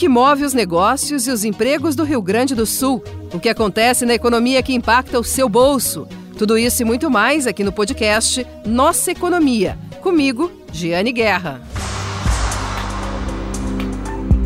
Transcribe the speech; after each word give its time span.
que 0.00 0.08
move 0.08 0.44
os 0.44 0.54
negócios 0.54 1.26
e 1.26 1.30
os 1.30 1.44
empregos 1.44 1.94
do 1.94 2.04
Rio 2.04 2.22
Grande 2.22 2.54
do 2.54 2.64
Sul, 2.64 3.04
o 3.34 3.38
que 3.38 3.50
acontece 3.50 4.06
na 4.06 4.14
economia 4.14 4.62
que 4.62 4.72
impacta 4.72 5.20
o 5.20 5.22
seu 5.22 5.46
bolso. 5.46 6.08
Tudo 6.38 6.56
isso 6.56 6.80
e 6.80 6.86
muito 6.86 7.10
mais 7.10 7.46
aqui 7.46 7.62
no 7.62 7.70
podcast 7.70 8.46
Nossa 8.64 9.10
Economia. 9.10 9.76
Comigo, 10.00 10.50
Giane 10.72 11.12
Guerra. 11.12 11.60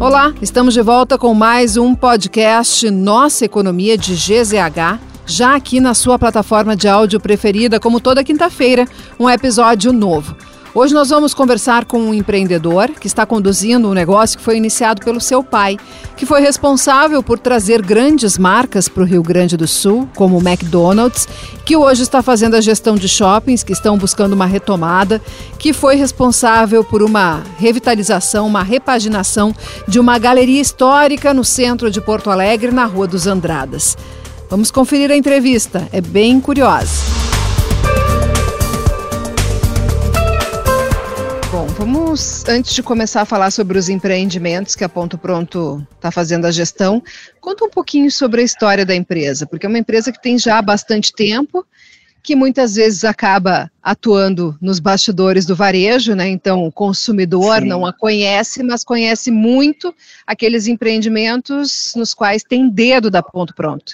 Olá, 0.01 0.35
estamos 0.43 0.75
de 0.75 0.83
volta 0.83 1.17
com 1.17 1.33
mais 1.33 1.77
um 1.77 1.95
podcast 1.95 2.91
Nossa 2.91 3.45
Economia 3.45 3.97
de 3.97 4.17
GZH, 4.17 4.99
já 5.25 5.55
aqui 5.55 5.79
na 5.79 5.95
sua 5.95 6.19
plataforma 6.19 6.75
de 6.75 6.89
áudio 6.89 7.21
preferida, 7.21 7.79
como 7.79 8.01
toda 8.01 8.25
quinta-feira, 8.25 8.89
um 9.21 9.31
episódio 9.31 9.93
novo. 9.93 10.35
Hoje 10.77 10.93
nós 10.93 11.11
vamos 11.11 11.33
conversar 11.33 11.85
com 11.85 12.01
um 12.01 12.13
empreendedor 12.13 12.91
que 12.91 13.07
está 13.07 13.25
conduzindo 13.25 13.89
um 13.89 13.95
negócio 13.95 14.37
que 14.37 14.43
foi 14.43 14.57
iniciado 14.57 15.05
pelo 15.05 15.21
seu 15.21 15.41
pai, 15.41 15.79
que 16.17 16.27
foi 16.27 16.41
responsável 16.41 17.23
por 17.23 17.39
trazer 17.39 17.81
grandes 17.81 18.37
marcas 18.37 18.89
para 18.89 19.05
o 19.05 19.07
Rio 19.07 19.23
Grande 19.23 19.57
do 19.57 19.69
Sul, 19.69 20.09
como 20.17 20.37
o 20.37 20.41
McDonald's, 20.41 21.29
que 21.65 21.77
hoje 21.77 22.03
está 22.03 22.25
fazendo 22.25 22.57
a 22.57 22.61
gestão 22.61 22.97
de 22.97 23.09
shoppings 23.09 23.63
que 23.63 23.73
estão 23.73 23.97
buscando 23.97 24.33
uma 24.33 24.47
retomada, 24.47 25.23
que 25.61 25.73
foi 25.73 25.95
responsável 25.95 26.83
por 26.83 27.05
uma 27.05 27.45
revitalização, 27.57 28.45
uma 28.45 28.65
repaginação 28.65 29.55
de 29.87 30.01
uma 30.01 30.19
galeria 30.19 30.61
histórica 30.61 31.33
no 31.33 31.45
centro 31.45 31.89
de 31.89 32.01
Porto 32.01 32.31
Alegre, 32.31 32.73
na 32.73 32.85
Rua 32.85 33.07
dos 33.07 33.29
Andradas. 33.29 33.97
Vamos 34.51 34.73
conferir 34.73 35.09
a 35.13 35.17
entrevista, 35.17 35.89
é 35.93 36.01
bem 36.01 36.41
curiosa. 36.41 37.24
Vamos, 41.85 42.43
antes 42.49 42.73
de 42.73 42.83
começar 42.83 43.21
a 43.21 43.25
falar 43.27 43.51
sobre 43.51 43.77
os 43.77 43.91
empreendimentos 43.91 44.75
que 44.75 44.85
a 44.85 44.89
Ponto 44.89 45.19
Pronto 45.19 45.87
está 45.95 46.11
fazendo 46.11 46.47
a 46.47 46.51
gestão, 46.51 47.03
conta 47.43 47.67
um 47.67 47.69
pouquinho 47.69 48.11
sobre 48.11 48.41
a 48.41 48.45
história 48.45 48.87
da 48.87 48.95
empresa, 48.95 49.47
porque 49.47 49.67
é 49.67 49.69
uma 49.69 49.79
empresa 49.79 50.11
que 50.11 50.21
tem 50.21 50.39
já 50.39 50.63
bastante 50.63 51.13
tempo, 51.13 51.63
que 52.23 52.35
muitas 52.35 52.77
vezes 52.77 53.05
acaba 53.05 53.71
atuando 53.83 54.57
nos 54.63 54.81
bastidores 54.81 55.45
do 55.45 55.55
varejo, 55.55 56.15
né? 56.15 56.27
Então, 56.27 56.65
o 56.65 56.73
consumidor 56.73 57.61
Sim. 57.61 57.69
não 57.69 57.85
a 57.85 57.93
conhece, 57.93 58.63
mas 58.63 58.83
conhece 58.83 59.31
muito 59.31 59.95
aqueles 60.27 60.67
empreendimentos 60.67 61.93
nos 61.95 62.15
quais 62.15 62.43
tem 62.43 62.71
dedo 62.71 63.11
da 63.11 63.23
Ponto 63.23 63.55
Pronto. 63.55 63.93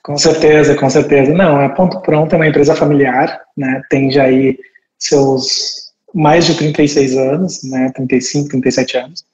Com 0.00 0.16
certeza, 0.16 0.76
com 0.76 0.88
certeza. 0.88 1.34
Não, 1.34 1.60
a 1.60 1.70
Ponto 1.70 2.00
Pronto 2.02 2.34
é 2.34 2.36
uma 2.36 2.46
empresa 2.46 2.76
familiar, 2.76 3.40
né? 3.56 3.82
Tem 3.90 4.12
já 4.12 4.22
aí 4.22 4.56
seus 4.96 5.83
mais 6.14 6.46
de 6.46 6.54
36 6.54 7.16
anos, 7.16 7.62
né, 7.64 7.90
35, 7.94 8.48
37 8.50 8.96
anos, 8.96 9.24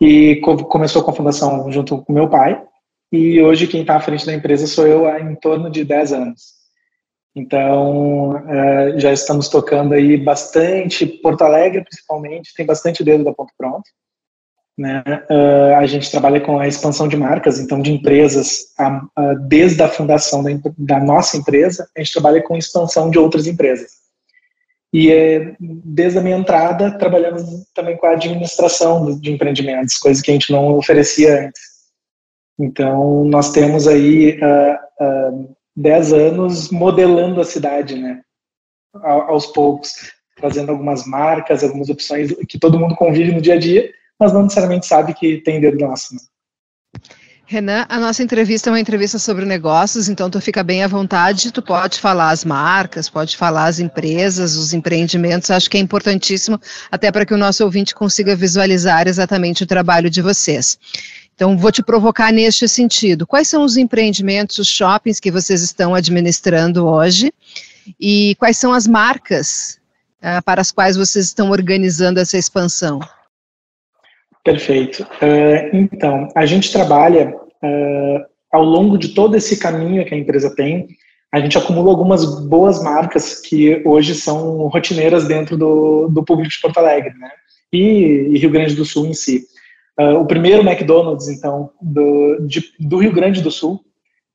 e 0.00 0.36
co 0.36 0.64
começou 0.64 1.02
com 1.02 1.12
a 1.12 1.14
fundação 1.14 1.70
junto 1.70 2.02
com 2.02 2.12
meu 2.12 2.28
pai, 2.28 2.60
e 3.12 3.40
hoje 3.40 3.66
quem 3.66 3.82
está 3.82 3.96
à 3.96 4.00
frente 4.00 4.26
da 4.26 4.34
empresa 4.34 4.66
sou 4.66 4.86
eu 4.86 5.06
há 5.06 5.20
em 5.20 5.34
torno 5.36 5.70
de 5.70 5.84
10 5.84 6.12
anos. 6.12 6.62
Então, 7.34 8.30
uh, 8.30 8.98
já 8.98 9.12
estamos 9.12 9.48
tocando 9.48 9.94
aí 9.94 10.16
bastante, 10.16 11.06
Porto 11.06 11.42
Alegre 11.42 11.84
principalmente, 11.84 12.54
tem 12.54 12.66
bastante 12.66 13.04
dedo 13.04 13.24
da 13.24 13.32
Ponto 13.32 13.52
Pronto. 13.56 13.88
Né? 14.76 15.02
Uh, 15.30 15.76
a 15.76 15.86
gente 15.86 16.10
trabalha 16.10 16.40
com 16.40 16.58
a 16.58 16.66
expansão 16.66 17.06
de 17.06 17.16
marcas, 17.16 17.58
então 17.58 17.80
de 17.80 17.92
empresas, 17.92 18.74
a, 18.78 19.02
a, 19.14 19.34
desde 19.34 19.82
a 19.82 19.88
fundação 19.88 20.42
da, 20.42 20.50
da 20.76 20.98
nossa 20.98 21.36
empresa, 21.36 21.88
a 21.96 22.00
gente 22.00 22.12
trabalha 22.12 22.42
com 22.42 22.56
expansão 22.56 23.10
de 23.10 23.18
outras 23.18 23.46
empresas. 23.46 24.01
E 24.92 25.10
é, 25.10 25.56
desde 25.58 26.18
a 26.18 26.22
minha 26.22 26.36
entrada, 26.36 26.98
trabalhamos 26.98 27.42
também 27.74 27.96
com 27.96 28.06
a 28.06 28.12
administração 28.12 29.18
de 29.18 29.32
empreendimentos, 29.32 29.96
coisa 29.96 30.22
que 30.22 30.30
a 30.30 30.34
gente 30.34 30.52
não 30.52 30.76
oferecia 30.76 31.46
antes. 31.46 31.62
Então, 32.58 33.24
nós 33.24 33.52
temos 33.52 33.88
aí 33.88 34.38
uh, 34.38 35.40
uh, 35.40 35.56
10 35.74 36.12
anos 36.12 36.70
modelando 36.70 37.40
a 37.40 37.44
cidade, 37.44 37.98
né? 37.98 38.20
A, 38.96 39.12
aos 39.30 39.46
poucos, 39.46 39.94
trazendo 40.36 40.70
algumas 40.70 41.06
marcas, 41.06 41.64
algumas 41.64 41.88
opções 41.88 42.30
que 42.46 42.58
todo 42.58 42.78
mundo 42.78 42.94
convive 42.94 43.32
no 43.32 43.40
dia 43.40 43.54
a 43.54 43.58
dia, 43.58 43.90
mas 44.20 44.32
não 44.32 44.42
necessariamente 44.42 44.86
sabe 44.86 45.14
que 45.14 45.40
tem 45.40 45.60
dedo 45.60 45.78
nosso. 45.78 46.14
Né? 46.14 46.20
Renan, 47.52 47.84
a 47.86 48.00
nossa 48.00 48.22
entrevista 48.22 48.70
é 48.70 48.72
uma 48.72 48.80
entrevista 48.80 49.18
sobre 49.18 49.44
negócios, 49.44 50.08
então 50.08 50.30
tu 50.30 50.40
fica 50.40 50.62
bem 50.62 50.82
à 50.82 50.88
vontade, 50.88 51.52
tu 51.52 51.60
pode 51.60 52.00
falar 52.00 52.30
as 52.30 52.46
marcas, 52.46 53.10
pode 53.10 53.36
falar 53.36 53.66
as 53.66 53.78
empresas, 53.78 54.56
os 54.56 54.72
empreendimentos, 54.72 55.50
acho 55.50 55.68
que 55.68 55.76
é 55.76 55.80
importantíssimo 55.80 56.58
até 56.90 57.12
para 57.12 57.26
que 57.26 57.34
o 57.34 57.36
nosso 57.36 57.62
ouvinte 57.62 57.94
consiga 57.94 58.34
visualizar 58.34 59.06
exatamente 59.06 59.64
o 59.64 59.66
trabalho 59.66 60.08
de 60.08 60.22
vocês. 60.22 60.78
Então, 61.34 61.54
vou 61.54 61.70
te 61.70 61.82
provocar 61.82 62.32
neste 62.32 62.66
sentido. 62.66 63.26
Quais 63.26 63.48
são 63.48 63.64
os 63.64 63.76
empreendimentos, 63.76 64.56
os 64.56 64.68
shoppings 64.68 65.20
que 65.20 65.30
vocês 65.30 65.60
estão 65.60 65.94
administrando 65.94 66.86
hoje 66.86 67.30
e 68.00 68.34
quais 68.38 68.56
são 68.56 68.72
as 68.72 68.86
marcas 68.86 69.78
uh, 70.22 70.42
para 70.42 70.62
as 70.62 70.72
quais 70.72 70.96
vocês 70.96 71.26
estão 71.26 71.50
organizando 71.50 72.18
essa 72.18 72.38
expansão? 72.38 72.98
Perfeito. 74.42 75.02
Uh, 75.02 75.68
então, 75.74 76.28
a 76.34 76.46
gente 76.46 76.72
trabalha 76.72 77.41
uh, 77.64 78.24
ao 78.52 78.64
longo 78.64 78.98
de 78.98 79.08
todo 79.08 79.36
esse 79.36 79.58
caminho 79.58 80.04
que 80.04 80.14
a 80.14 80.18
empresa 80.18 80.54
tem, 80.54 80.88
a 81.32 81.40
gente 81.40 81.56
acumula 81.56 81.90
algumas 81.90 82.24
boas 82.46 82.82
marcas 82.82 83.40
que 83.40 83.82
hoje 83.86 84.14
são 84.14 84.66
rotineiras 84.68 85.26
dentro 85.26 85.56
do, 85.56 86.08
do 86.08 86.22
público 86.22 86.50
de 86.50 86.60
Porto 86.60 86.78
Alegre, 86.78 87.14
né? 87.18 87.30
E, 87.72 88.28
e 88.30 88.38
Rio 88.38 88.50
Grande 88.50 88.74
do 88.74 88.84
Sul 88.84 89.06
em 89.06 89.14
si. 89.14 89.46
Uh, 89.98 90.18
o 90.18 90.26
primeiro 90.26 90.62
McDonald's, 90.62 91.28
então, 91.28 91.70
do, 91.80 92.46
de, 92.46 92.62
do 92.78 92.98
Rio 92.98 93.12
Grande 93.12 93.40
do 93.40 93.50
Sul, 93.50 93.80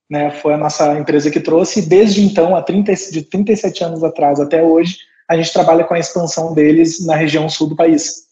né, 0.10 0.32
foi 0.32 0.54
a 0.54 0.58
nossa 0.58 0.98
empresa 0.98 1.30
que 1.30 1.40
trouxe, 1.40 1.80
e 1.80 1.86
desde 1.86 2.22
então, 2.24 2.56
há 2.56 2.62
30, 2.62 2.94
de 3.12 3.22
37 3.24 3.84
anos 3.84 4.04
atrás 4.04 4.40
até 4.40 4.64
hoje, 4.64 4.98
a 5.30 5.36
gente 5.36 5.52
trabalha 5.52 5.84
com 5.84 5.94
a 5.94 6.00
expansão 6.00 6.54
deles 6.54 7.06
na 7.06 7.16
região 7.16 7.50
sul 7.50 7.68
do 7.68 7.76
país. 7.76 8.28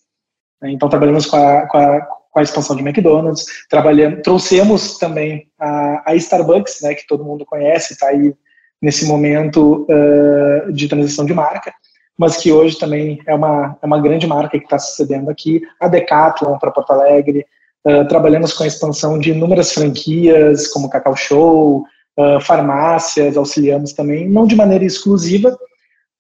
Então, 0.64 0.88
trabalhamos 0.88 1.26
com 1.26 1.36
a, 1.36 1.68
com 1.68 1.78
a, 1.78 2.08
com 2.36 2.40
a 2.40 2.44
expansão 2.44 2.76
de 2.76 2.82
McDonald's, 2.86 3.46
trabalhamos, 3.70 4.20
trouxemos 4.22 4.98
também 4.98 5.48
a, 5.58 6.12
a 6.12 6.16
Starbucks, 6.16 6.82
né, 6.82 6.94
que 6.94 7.08
todo 7.08 7.24
mundo 7.24 7.46
conhece, 7.46 7.94
está 7.94 8.10
aí 8.10 8.36
nesse 8.82 9.06
momento 9.06 9.88
uh, 9.90 10.70
de 10.74 10.90
transição 10.90 11.26
de 11.26 11.34
marca, 11.34 11.74
mas 12.18 12.36
que 12.36 12.52
hoje 12.52 12.78
também 12.78 13.22
é 13.26 13.34
uma, 13.34 13.78
é 13.82 13.86
uma 13.86 14.02
grande 14.02 14.28
marca 14.28 14.60
que 14.60 14.66
está 14.66 14.78
sucedendo 14.78 15.30
aqui, 15.30 15.62
a 15.80 15.88
Decathlon 15.88 16.60
para 16.60 16.72
Porto 16.72 16.92
Alegre, 16.92 17.46
uh, 17.88 18.06
trabalhamos 18.06 18.52
com 18.52 18.66
a 18.66 18.68
expansão 18.68 19.18
de 19.18 19.32
inúmeras 19.32 19.72
franquias, 19.72 20.68
como 20.68 20.90
Cacau 20.90 21.16
Show, 21.16 21.86
uh, 22.20 22.42
farmácias, 22.42 23.38
auxiliamos 23.38 23.94
também, 23.94 24.28
não 24.28 24.46
de 24.46 24.58
maneira 24.58 24.84
exclusiva, 24.84 25.58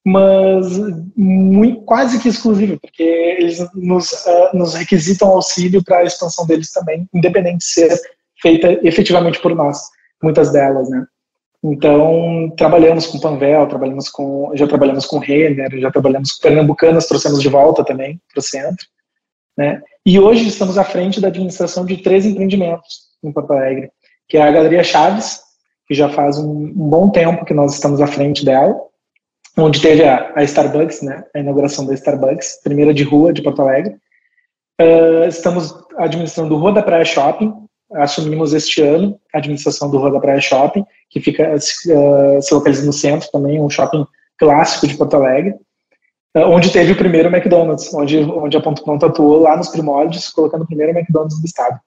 mas 0.05 0.67
muito, 1.17 1.81
quase 1.81 2.19
que 2.19 2.29
exclusivo, 2.29 2.79
porque 2.79 3.01
eles 3.01 3.57
nos, 3.73 4.11
uh, 4.11 4.55
nos 4.55 4.75
requisitam 4.75 5.29
auxílio 5.29 5.83
para 5.83 5.97
a 5.97 6.03
expansão 6.03 6.45
deles 6.45 6.71
também, 6.71 7.09
independente 7.11 7.57
de 7.57 7.65
ser 7.65 8.01
feita 8.39 8.79
efetivamente 8.87 9.41
por 9.41 9.55
nós, 9.55 9.81
muitas 10.21 10.51
delas, 10.51 10.87
né? 10.89 11.07
Então, 11.63 12.53
trabalhamos 12.55 13.07
com 13.07 13.19
Panvel, 13.19 13.65
trabalhamos 13.65 14.07
com, 14.07 14.51
já 14.53 14.67
trabalhamos 14.67 15.07
com 15.07 15.17
Renner, 15.17 15.79
já 15.79 15.89
trabalhamos 15.89 16.33
com 16.33 16.47
Pernambucanas, 16.47 17.07
trouxemos 17.07 17.41
de 17.41 17.49
volta 17.49 17.83
também 17.83 18.21
para 18.31 18.39
o 18.39 18.43
centro, 18.43 18.85
né? 19.57 19.81
E 20.05 20.19
hoje 20.19 20.47
estamos 20.47 20.77
à 20.77 20.83
frente 20.83 21.19
da 21.19 21.29
administração 21.29 21.83
de 21.83 21.97
três 21.97 22.27
empreendimentos 22.27 23.05
em 23.23 23.31
Porto 23.31 23.53
Alegre, 23.53 23.89
que 24.29 24.37
é 24.37 24.43
a 24.43 24.51
Galeria 24.51 24.83
Chaves, 24.83 25.39
que 25.87 25.95
já 25.95 26.09
faz 26.09 26.37
um, 26.37 26.51
um 26.51 26.89
bom 26.89 27.09
tempo 27.09 27.43
que 27.43 27.55
nós 27.55 27.73
estamos 27.73 27.99
à 27.99 28.05
frente 28.05 28.45
dela, 28.45 28.79
onde 29.57 29.81
teve 29.81 30.03
a, 30.03 30.33
a, 30.35 30.43
Starbucks, 30.43 31.01
né, 31.01 31.23
a 31.33 31.39
inauguração 31.39 31.85
da 31.85 31.93
Starbucks, 31.93 32.59
primeira 32.63 32.93
de 32.93 33.03
rua 33.03 33.31
de 33.31 33.41
Porto 33.41 33.61
Alegre. 33.61 33.95
Uh, 34.81 35.25
estamos 35.27 35.73
administrando 35.97 36.53
o 36.53 36.57
Rua 36.57 36.73
da 36.73 36.83
Praia 36.83 37.05
Shopping, 37.05 37.53
assumimos 37.93 38.53
este 38.53 38.81
ano 38.81 39.17
a 39.33 39.37
administração 39.37 39.89
do 39.89 39.97
Rua 39.97 40.11
da 40.11 40.19
Praia 40.19 40.41
Shopping, 40.41 40.85
que 41.09 41.21
fica 41.21 41.55
uh, 41.55 41.59
se 41.59 42.53
localiza 42.53 42.85
no 42.85 42.91
centro 42.91 43.29
também, 43.31 43.61
um 43.61 43.69
shopping 43.69 44.05
clássico 44.37 44.87
de 44.87 44.97
Porto 44.97 45.15
Alegre, 45.15 45.55
uh, 46.35 46.41
onde 46.41 46.71
teve 46.71 46.91
o 46.91 46.97
primeiro 46.97 47.29
McDonald's, 47.29 47.93
onde, 47.93 48.19
onde 48.19 48.57
a 48.57 48.61
Ponto 48.61 48.83
Pronto 48.83 49.05
atuou 49.05 49.39
lá 49.39 49.55
nos 49.55 49.69
primórdios, 49.69 50.29
colocando 50.29 50.63
o 50.63 50.67
primeiro 50.67 50.91
McDonald's 50.91 51.39
do 51.39 51.45
estado. 51.45 51.79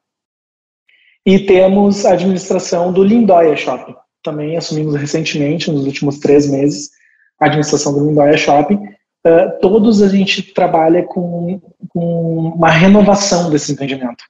E 1.26 1.40
temos 1.40 2.06
a 2.06 2.12
administração 2.12 2.90
do 2.90 3.04
Lindóia 3.04 3.54
Shopping, 3.54 3.94
também 4.22 4.56
assumimos 4.56 4.94
recentemente, 4.94 5.70
nos 5.70 5.84
últimos 5.84 6.18
três 6.18 6.50
meses, 6.50 6.90
administração 7.40 7.92
do 7.92 8.06
Lindóia 8.06 8.36
Shopping, 8.36 8.76
uh, 8.76 9.60
todos 9.60 10.02
a 10.02 10.08
gente 10.08 10.42
trabalha 10.54 11.02
com, 11.04 11.60
com 11.90 12.52
uma 12.54 12.70
renovação 12.70 13.50
desse 13.50 13.72
empreendimento. 13.72 14.24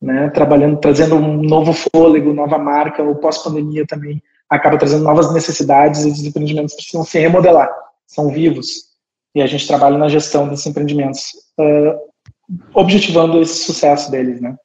Né, 0.00 0.30
trabalhando, 0.30 0.78
trazendo 0.78 1.16
um 1.16 1.42
novo 1.42 1.72
fôlego, 1.72 2.32
nova 2.32 2.56
marca, 2.56 3.02
o 3.02 3.16
pós-pandemia 3.16 3.84
também 3.84 4.22
acaba 4.48 4.78
trazendo 4.78 5.02
novas 5.02 5.34
necessidades 5.34 6.04
e 6.04 6.10
os 6.10 6.24
empreendimentos 6.24 6.74
precisam 6.74 7.04
se 7.04 7.18
remodelar, 7.18 7.68
são 8.06 8.30
vivos, 8.30 8.84
e 9.34 9.42
a 9.42 9.46
gente 9.48 9.66
trabalha 9.66 9.98
na 9.98 10.08
gestão 10.08 10.48
desses 10.48 10.66
empreendimentos, 10.66 11.32
uh, 11.58 11.98
objetivando 12.74 13.40
esse 13.42 13.64
sucesso 13.64 14.08
deles, 14.08 14.40
né. 14.40 14.56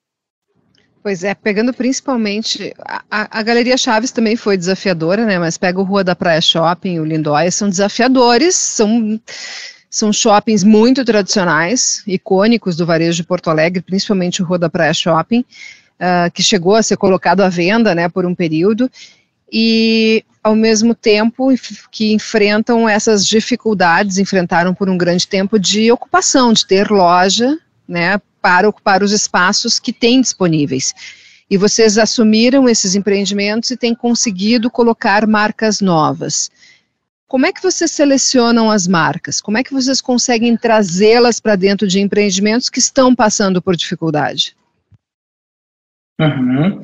Pois 1.03 1.21
é, 1.21 1.35
pegando 1.35 1.73
principalmente. 1.73 2.73
A, 3.11 3.39
a, 3.39 3.43
Galeria 3.43 3.75
Chaves 3.75 4.09
também 4.09 4.37
foi 4.37 4.55
desafiadora, 4.55 5.25
né? 5.25 5.37
Mas 5.37 5.57
pega 5.57 5.81
o 5.81 5.83
Rua 5.83 6.01
da 6.01 6.15
Praia 6.15 6.39
Shopping, 6.39 6.97
o 6.97 7.03
Lindóia, 7.03 7.51
são 7.51 7.69
desafiadores, 7.69 8.55
são, 8.55 9.19
são 9.89 10.13
shoppings 10.13 10.63
muito 10.63 11.03
tradicionais, 11.03 12.01
icônicos 12.07 12.77
do 12.77 12.85
varejo 12.85 13.17
de 13.17 13.27
Porto 13.27 13.49
Alegre, 13.49 13.81
principalmente 13.81 14.41
o 14.41 14.45
Rua 14.45 14.57
da 14.57 14.69
Praia 14.69 14.93
Shopping, 14.93 15.41
uh, 15.41 16.31
que 16.33 16.41
chegou 16.41 16.73
a 16.73 16.81
ser 16.81 16.95
colocado 16.95 17.41
à 17.41 17.49
venda, 17.49 17.93
né, 17.93 18.07
por 18.07 18.25
um 18.25 18.33
período, 18.33 18.89
e 19.51 20.23
ao 20.41 20.55
mesmo 20.55 20.95
tempo 20.95 21.49
que 21.91 22.13
enfrentam 22.13 22.87
essas 22.87 23.27
dificuldades, 23.27 24.17
enfrentaram 24.17 24.73
por 24.73 24.89
um 24.89 24.97
grande 24.97 25.27
tempo 25.27 25.59
de 25.59 25.91
ocupação, 25.91 26.53
de 26.53 26.65
ter 26.65 26.89
loja, 26.89 27.59
né, 27.85 28.21
para 28.43 28.67
ocupar 28.67 29.01
os 29.01 29.13
espaços 29.13 29.79
que 29.79 29.93
têm 29.93 30.19
disponíveis. 30.19 30.93
E 31.49 31.57
vocês 31.57 31.97
assumiram 31.97 32.67
esses 32.67 32.93
empreendimentos 32.93 33.71
e 33.71 33.77
têm 33.77 33.95
conseguido 33.95 34.69
colocar 34.69 35.25
marcas 35.25 35.79
novas. 35.79 36.51
Como 37.25 37.45
é 37.45 37.53
que 37.53 37.63
vocês 37.63 37.89
selecionam 37.91 38.69
as 38.69 38.85
marcas? 38.85 39.39
Como 39.39 39.57
é 39.57 39.63
que 39.63 39.73
vocês 39.73 40.01
conseguem 40.01 40.57
trazê-las 40.57 41.39
para 41.39 41.55
dentro 41.55 41.87
de 41.87 42.01
empreendimentos 42.01 42.69
que 42.69 42.79
estão 42.79 43.15
passando 43.15 43.61
por 43.61 43.77
dificuldade? 43.77 44.55
Uhum. 46.19 46.81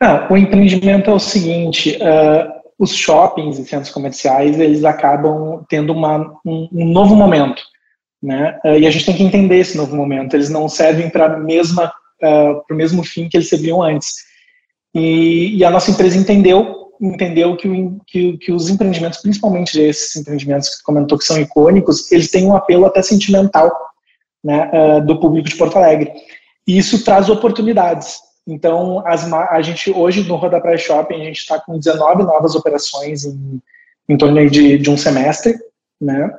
Ah, 0.00 0.28
o 0.30 0.36
empreendimento 0.36 1.10
é 1.10 1.14
o 1.14 1.18
seguinte: 1.18 1.96
uh, 1.96 2.60
os 2.78 2.94
shoppings 2.94 3.58
e 3.58 3.64
centros 3.64 3.90
comerciais 3.90 4.60
eles 4.60 4.84
acabam 4.84 5.64
tendo 5.68 5.92
uma, 5.92 6.38
um, 6.44 6.68
um 6.72 6.92
novo 6.92 7.16
momento 7.16 7.62
né? 8.22 8.58
Uh, 8.64 8.78
e 8.78 8.86
a 8.86 8.90
gente 8.90 9.06
tem 9.06 9.16
que 9.16 9.22
entender 9.22 9.58
esse 9.58 9.76
novo 9.76 9.96
momento. 9.96 10.34
Eles 10.34 10.50
não 10.50 10.68
servem 10.68 11.08
para 11.08 11.38
mesma 11.38 11.86
uh, 11.86 12.62
para 12.66 12.74
o 12.74 12.76
mesmo 12.76 13.02
fim 13.02 13.28
que 13.28 13.36
eles 13.36 13.48
serviam 13.48 13.82
antes. 13.82 14.14
E, 14.94 15.56
e, 15.56 15.64
a 15.64 15.70
nossa 15.70 15.90
empresa 15.90 16.18
entendeu 16.18 16.78
entendeu 17.00 17.56
que, 17.56 17.66
o, 17.66 17.98
que, 18.06 18.36
que, 18.36 18.52
os 18.52 18.68
empreendimentos, 18.68 19.22
principalmente 19.22 19.80
esses 19.80 20.14
empreendimentos 20.16 20.76
que 20.76 20.82
comentou 20.82 21.16
que 21.16 21.24
são 21.24 21.40
icônicos, 21.40 22.12
eles 22.12 22.30
têm 22.30 22.46
um 22.46 22.54
apelo 22.54 22.84
até 22.84 23.00
sentimental 23.00 23.70
né, 24.44 24.70
uh, 24.70 25.06
do 25.06 25.18
público 25.18 25.48
de 25.48 25.56
Porto 25.56 25.78
Alegre. 25.78 26.12
E 26.66 26.76
isso 26.76 27.02
traz 27.02 27.30
oportunidades. 27.30 28.18
Então, 28.46 29.02
as, 29.06 29.30
a 29.32 29.62
gente 29.62 29.90
hoje 29.90 30.24
no 30.24 30.36
Roda 30.36 30.60
Praia 30.60 30.76
Shopping 30.76 31.22
a 31.22 31.24
gente 31.24 31.38
está 31.38 31.58
com 31.58 31.78
19 31.78 32.24
novas 32.24 32.54
operações 32.54 33.24
em, 33.24 33.62
em 34.08 34.16
torno 34.16 34.50
de, 34.50 34.76
de 34.76 34.90
um 34.90 34.96
semestre, 34.96 35.54
né? 36.00 36.30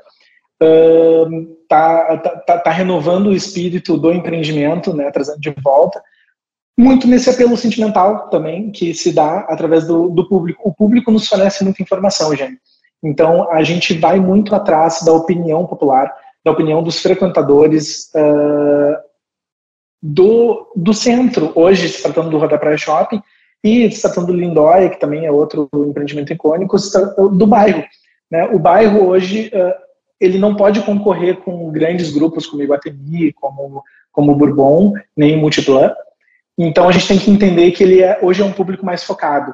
Está 0.61 2.17
tá, 2.17 2.29
tá, 2.45 2.57
tá, 2.59 2.71
renovando 2.71 3.27
o 3.27 3.35
espírito 3.35 3.97
do 3.97 4.11
empreendimento, 4.11 4.93
né, 4.93 5.09
trazendo 5.11 5.39
de 5.39 5.53
volta, 5.63 6.01
muito 6.77 7.07
nesse 7.07 7.29
apelo 7.29 7.57
sentimental 7.57 8.29
também, 8.29 8.71
que 8.71 8.93
se 8.93 9.11
dá 9.11 9.39
através 9.41 9.85
do, 9.85 10.09
do 10.09 10.27
público. 10.27 10.61
O 10.67 10.73
público 10.73 11.11
nos 11.11 11.27
fornece 11.27 11.63
muita 11.63 11.81
informação, 11.81 12.35
gente. 12.35 12.59
Então, 13.03 13.51
a 13.51 13.63
gente 13.63 13.97
vai 13.97 14.19
muito 14.19 14.53
atrás 14.55 15.01
da 15.03 15.11
opinião 15.11 15.65
popular, 15.65 16.13
da 16.43 16.51
opinião 16.51 16.83
dos 16.83 17.01
frequentadores 17.01 18.11
uh, 18.15 18.97
do, 20.01 20.71
do 20.75 20.93
centro. 20.93 21.51
Hoje, 21.55 21.89
se 21.89 22.01
tratando 22.03 22.29
do 22.29 22.37
Roda 22.37 22.57
Praia 22.57 22.77
Shopping, 22.77 23.21
e 23.63 23.91
se 23.91 24.01
tratando 24.01 24.27
do 24.27 24.33
Lindóia, 24.33 24.89
que 24.89 24.99
também 24.99 25.25
é 25.25 25.31
outro 25.31 25.69
empreendimento 25.73 26.33
icônico, 26.33 26.77
do 27.31 27.45
bairro. 27.45 27.83
Né? 28.29 28.45
O 28.45 28.57
bairro 28.57 29.07
hoje 29.07 29.51
uh, 29.53 29.73
ele 30.21 30.37
não 30.37 30.55
pode 30.55 30.81
concorrer 30.83 31.37
com 31.37 31.71
grandes 31.71 32.11
grupos 32.11 32.45
como 32.45 32.61
Iguatemi, 32.61 33.33
como, 33.33 33.83
como 34.11 34.35
Bourbon, 34.35 34.93
nem 35.17 35.35
Multiplan. 35.35 35.91
Então 36.55 36.87
a 36.87 36.91
gente 36.91 37.07
tem 37.07 37.17
que 37.17 37.31
entender 37.31 37.71
que 37.71 37.83
ele 37.83 38.03
é, 38.03 38.19
hoje 38.21 38.43
é 38.43 38.45
um 38.45 38.53
público 38.53 38.85
mais 38.85 39.03
focado. 39.03 39.53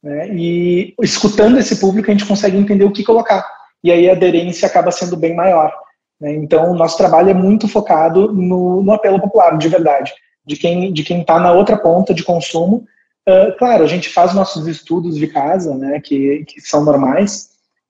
Né? 0.00 0.28
E 0.32 0.94
escutando 1.02 1.58
esse 1.58 1.80
público, 1.80 2.08
a 2.08 2.14
gente 2.14 2.26
consegue 2.26 2.56
entender 2.56 2.84
o 2.84 2.92
que 2.92 3.02
colocar. 3.02 3.44
E 3.82 3.90
aí 3.90 4.08
a 4.08 4.12
aderência 4.12 4.68
acaba 4.68 4.92
sendo 4.92 5.16
bem 5.16 5.34
maior. 5.34 5.74
Né? 6.20 6.32
Então 6.34 6.70
o 6.70 6.76
nosso 6.76 6.96
trabalho 6.96 7.30
é 7.30 7.34
muito 7.34 7.66
focado 7.66 8.32
no, 8.32 8.82
no 8.82 8.92
apelo 8.92 9.20
popular, 9.20 9.58
de 9.58 9.68
verdade. 9.68 10.12
De 10.46 10.56
quem 10.56 10.92
de 10.92 11.02
quem 11.02 11.22
está 11.22 11.40
na 11.40 11.50
outra 11.50 11.76
ponta 11.76 12.14
de 12.14 12.22
consumo. 12.22 12.86
Uh, 13.28 13.56
claro, 13.58 13.82
a 13.82 13.86
gente 13.86 14.10
faz 14.10 14.32
nossos 14.34 14.68
estudos 14.68 15.16
de 15.16 15.26
casa, 15.26 15.74
né, 15.74 15.98
que, 15.98 16.44
que 16.44 16.60
são 16.60 16.84
normais. 16.84 17.48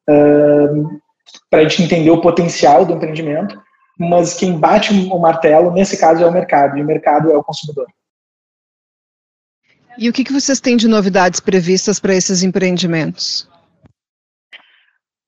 Uh, 0.08 1.02
para 1.50 1.60
a 1.60 1.62
gente 1.62 1.82
entender 1.82 2.10
o 2.10 2.20
potencial 2.20 2.84
do 2.84 2.94
empreendimento, 2.94 3.60
mas 3.98 4.34
quem 4.34 4.58
bate 4.58 4.92
o 4.92 5.18
martelo, 5.18 5.70
nesse 5.70 5.96
caso, 5.96 6.22
é 6.22 6.26
o 6.26 6.32
mercado, 6.32 6.76
e 6.76 6.82
o 6.82 6.86
mercado 6.86 7.30
é 7.30 7.36
o 7.36 7.44
consumidor. 7.44 7.86
E 9.96 10.08
o 10.08 10.12
que, 10.12 10.24
que 10.24 10.32
vocês 10.32 10.60
têm 10.60 10.76
de 10.76 10.88
novidades 10.88 11.38
previstas 11.38 12.00
para 12.00 12.14
esses 12.14 12.42
empreendimentos? 12.42 13.48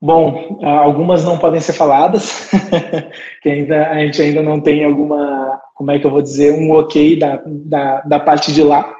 Bom, 0.00 0.60
algumas 0.62 1.24
não 1.24 1.38
podem 1.38 1.60
ser 1.60 1.72
faladas, 1.72 2.50
que 3.42 3.48
ainda, 3.48 3.88
a 3.88 3.98
gente 4.00 4.20
ainda 4.20 4.42
não 4.42 4.60
tem 4.60 4.84
alguma, 4.84 5.60
como 5.74 5.90
é 5.90 5.98
que 5.98 6.06
eu 6.06 6.10
vou 6.10 6.20
dizer, 6.20 6.52
um 6.52 6.72
ok 6.72 7.18
da, 7.18 7.42
da, 7.46 8.00
da 8.02 8.20
parte 8.20 8.52
de 8.52 8.62
lá, 8.62 8.94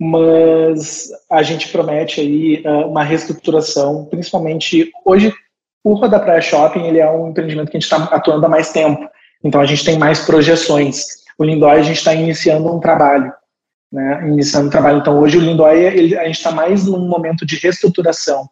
mas 0.00 1.10
a 1.30 1.42
gente 1.42 1.68
promete 1.68 2.20
aí 2.20 2.62
uma 2.86 3.02
reestruturação, 3.02 4.06
principalmente 4.06 4.90
hoje 5.04 5.34
o 5.84 5.94
Roda 5.94 6.18
Praia 6.18 6.40
Shopping 6.40 6.84
ele 6.86 6.98
é 6.98 7.10
um 7.10 7.28
empreendimento 7.28 7.70
que 7.70 7.76
a 7.76 7.80
gente 7.80 7.90
está 7.90 8.04
atuando 8.14 8.44
há 8.46 8.48
mais 8.48 8.70
tempo, 8.70 9.08
então 9.42 9.60
a 9.60 9.66
gente 9.66 9.84
tem 9.84 9.98
mais 9.98 10.20
projeções. 10.20 11.04
O 11.38 11.44
Lindóia 11.44 11.80
a 11.80 11.84
gente 11.84 11.98
está 11.98 12.12
iniciando 12.12 12.74
um 12.74 12.80
trabalho, 12.80 13.32
né? 13.92 14.26
Iniciando 14.26 14.66
um 14.66 14.70
trabalho. 14.70 14.98
Então 14.98 15.18
hoje 15.18 15.38
o 15.38 15.40
Lindóia 15.40 15.88
ele, 15.88 16.18
a 16.18 16.24
gente 16.24 16.36
está 16.36 16.50
mais 16.50 16.84
num 16.84 17.08
momento 17.08 17.46
de 17.46 17.56
reestruturação 17.56 18.48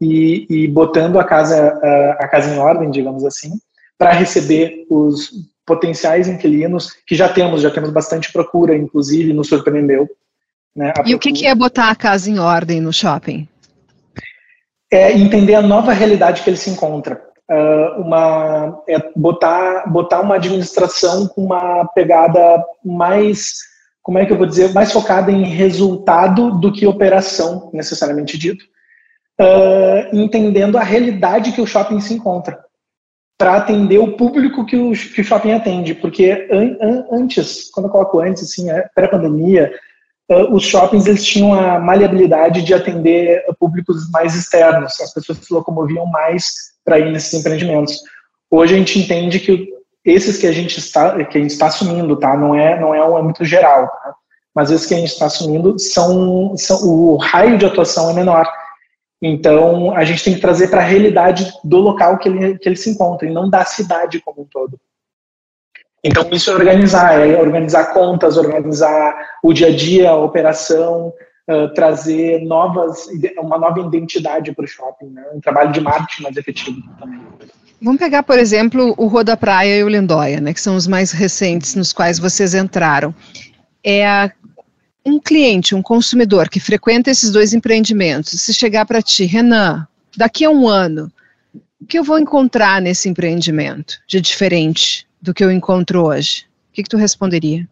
e, 0.00 0.46
e 0.48 0.68
botando 0.68 1.18
a 1.18 1.24
casa 1.24 1.78
a, 1.82 2.24
a 2.24 2.28
casa 2.28 2.54
em 2.54 2.58
ordem, 2.58 2.90
digamos 2.90 3.24
assim, 3.24 3.50
para 3.98 4.12
receber 4.12 4.86
os 4.88 5.30
potenciais 5.66 6.26
inquilinos 6.26 6.90
que 7.06 7.14
já 7.14 7.28
temos, 7.28 7.60
já 7.62 7.70
temos 7.70 7.90
bastante 7.90 8.32
procura, 8.32 8.74
inclusive 8.74 9.32
nos 9.32 9.48
surpreendeu. 9.48 10.08
Né, 10.74 10.92
e 11.04 11.14
o 11.14 11.18
que, 11.18 11.32
que 11.32 11.46
é 11.46 11.54
botar 11.54 11.90
a 11.90 11.94
casa 11.94 12.30
em 12.30 12.38
ordem 12.38 12.80
no 12.80 12.92
shopping? 12.92 13.46
É 14.90 15.12
entender 15.12 15.54
a 15.54 15.62
nova 15.62 15.92
realidade 15.92 16.42
que 16.42 16.50
ele 16.50 16.56
se 16.56 16.70
encontra. 16.70 17.22
Uh, 17.50 18.00
uma, 18.00 18.82
é 18.88 18.98
botar, 19.16 19.84
botar 19.90 20.20
uma 20.20 20.36
administração 20.36 21.26
com 21.26 21.44
uma 21.44 21.84
pegada 21.94 22.64
mais, 22.84 23.54
como 24.02 24.18
é 24.18 24.26
que 24.26 24.32
eu 24.32 24.36
vou 24.36 24.46
dizer, 24.46 24.72
mais 24.72 24.92
focada 24.92 25.32
em 25.32 25.44
resultado 25.44 26.58
do 26.60 26.72
que 26.72 26.86
operação, 26.86 27.70
necessariamente 27.72 28.38
dito. 28.38 28.64
Uh, 29.40 30.14
entendendo 30.16 30.76
a 30.76 30.82
realidade 30.82 31.52
que 31.52 31.60
o 31.60 31.66
shopping 31.66 31.98
se 32.00 32.14
encontra, 32.14 32.58
para 33.40 33.56
atender 33.56 33.98
o 33.98 34.16
público 34.16 34.66
que 34.66 34.76
o, 34.76 34.92
que 34.92 35.20
o 35.22 35.24
shopping 35.24 35.52
atende. 35.52 35.94
Porque 35.94 36.46
an, 36.52 36.76
an, 36.80 37.06
antes, 37.10 37.70
quando 37.70 37.86
eu 37.86 37.90
coloco 37.90 38.20
antes, 38.20 38.42
assim, 38.42 38.70
é 38.70 38.86
pré-pandemia, 38.94 39.72
os 40.30 40.62
shoppings 40.62 41.06
eles 41.06 41.24
tinham 41.24 41.52
a 41.52 41.80
maleabilidade 41.80 42.62
de 42.62 42.72
atender 42.72 43.44
públicos 43.58 44.08
mais 44.10 44.34
externos, 44.36 45.00
as 45.00 45.12
pessoas 45.12 45.38
se 45.38 45.52
locomoviam 45.52 46.06
mais 46.06 46.52
para 46.84 47.00
ir 47.00 47.10
nesses 47.10 47.34
empreendimentos. 47.34 48.00
Hoje 48.48 48.74
a 48.74 48.78
gente 48.78 48.98
entende 48.98 49.40
que 49.40 49.68
esses 50.04 50.38
que 50.38 50.46
a 50.46 50.52
gente 50.52 50.78
está 50.78 51.24
que 51.24 51.36
a 51.36 51.40
gente 51.40 51.50
está 51.50 51.66
assumindo, 51.66 52.16
tá, 52.16 52.36
não 52.36 52.54
é 52.54 52.78
não 52.78 52.94
é 52.94 53.04
um 53.04 53.16
âmbito 53.16 53.44
geral, 53.44 53.88
tá? 53.88 54.14
mas 54.54 54.70
esses 54.70 54.86
que 54.86 54.94
a 54.94 54.98
gente 54.98 55.12
está 55.12 55.26
assumindo 55.26 55.78
são, 55.78 56.56
são 56.56 56.78
o 56.84 57.16
raio 57.16 57.58
de 57.58 57.66
atuação 57.66 58.10
é 58.10 58.14
menor. 58.14 58.48
Então 59.20 59.94
a 59.94 60.04
gente 60.04 60.22
tem 60.22 60.34
que 60.34 60.40
trazer 60.40 60.68
para 60.68 60.80
a 60.80 60.84
realidade 60.84 61.52
do 61.64 61.78
local 61.78 62.18
que 62.18 62.28
ele 62.28 62.56
que 62.56 62.68
ele 62.68 62.76
se 62.76 62.90
encontra 62.90 63.28
e 63.28 63.32
não 63.32 63.50
da 63.50 63.64
cidade 63.64 64.20
como 64.20 64.42
um 64.42 64.46
todo. 64.46 64.78
Então, 66.02 66.28
isso 66.32 66.50
é 66.50 66.54
organizar, 66.54 67.20
é 67.20 67.38
organizar 67.38 67.92
contas, 67.92 68.36
organizar 68.36 69.14
o 69.42 69.52
dia 69.52 69.68
a 69.68 69.76
dia, 69.76 70.10
a 70.10 70.16
operação, 70.16 71.12
uh, 71.48 71.74
trazer 71.74 72.42
novas, 72.42 73.06
uma 73.38 73.58
nova 73.58 73.80
identidade 73.80 74.52
para 74.54 74.64
o 74.64 74.68
shopping, 74.68 75.10
né? 75.10 75.22
um 75.34 75.40
trabalho 75.40 75.72
de 75.72 75.80
marketing 75.80 76.22
mais 76.22 76.36
efetivo 76.36 76.82
também. 76.98 77.20
Vamos 77.82 77.98
pegar, 77.98 78.22
por 78.22 78.38
exemplo, 78.38 78.94
o 78.98 79.06
Rua 79.06 79.24
da 79.24 79.36
Praia 79.36 79.78
e 79.78 79.84
o 79.84 79.88
Lindóia, 79.88 80.38
né, 80.38 80.52
que 80.52 80.60
são 80.60 80.76
os 80.76 80.86
mais 80.86 81.12
recentes 81.12 81.74
nos 81.74 81.94
quais 81.94 82.18
vocês 82.18 82.54
entraram. 82.54 83.14
É 83.82 84.06
a, 84.06 84.30
um 85.04 85.18
cliente, 85.18 85.74
um 85.74 85.80
consumidor 85.80 86.50
que 86.50 86.60
frequenta 86.60 87.10
esses 87.10 87.30
dois 87.30 87.54
empreendimentos, 87.54 88.38
se 88.38 88.52
chegar 88.52 88.84
para 88.84 89.00
ti, 89.00 89.24
Renan, 89.24 89.88
daqui 90.14 90.44
a 90.44 90.50
um 90.50 90.68
ano, 90.68 91.10
o 91.80 91.86
que 91.86 91.98
eu 91.98 92.04
vou 92.04 92.18
encontrar 92.18 92.82
nesse 92.82 93.08
empreendimento 93.08 93.98
de 94.06 94.20
diferente? 94.20 95.06
Do 95.20 95.34
que 95.34 95.44
eu 95.44 95.50
encontro 95.50 96.06
hoje? 96.06 96.46
O 96.70 96.72
que, 96.72 96.82
que 96.82 96.88
tu 96.88 96.96
responderia? 96.96 97.66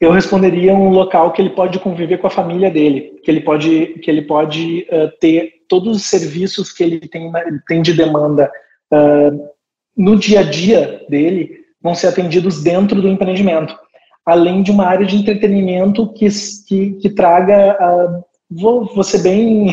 Eu 0.00 0.12
responderia 0.12 0.74
um 0.74 0.90
local 0.90 1.32
que 1.32 1.40
ele 1.40 1.50
pode 1.50 1.78
conviver 1.78 2.18
com 2.18 2.26
a 2.26 2.30
família 2.30 2.70
dele, 2.70 3.18
que 3.24 3.30
ele 3.30 3.40
pode, 3.40 3.98
que 4.02 4.10
ele 4.10 4.22
pode 4.22 4.86
uh, 4.90 5.10
ter 5.18 5.54
todos 5.68 5.96
os 5.96 6.04
serviços 6.04 6.70
que 6.70 6.82
ele 6.82 7.00
tem, 7.00 7.32
tem 7.66 7.80
de 7.80 7.94
demanda 7.94 8.50
uh, 8.92 9.48
no 9.96 10.16
dia 10.16 10.40
a 10.40 10.42
dia 10.42 11.02
dele 11.08 11.64
vão 11.82 11.94
ser 11.94 12.08
atendidos 12.08 12.62
dentro 12.62 13.00
do 13.00 13.08
empreendimento. 13.08 13.76
além 14.24 14.62
de 14.62 14.72
uma 14.72 14.84
área 14.84 15.06
de 15.06 15.16
entretenimento 15.16 16.12
que, 16.12 16.26
que, 16.66 16.90
que 16.94 17.10
traga, 17.10 17.78
uh, 17.80 18.24
vou, 18.50 18.84
vou 18.92 19.04
ser 19.04 19.22
bem 19.22 19.70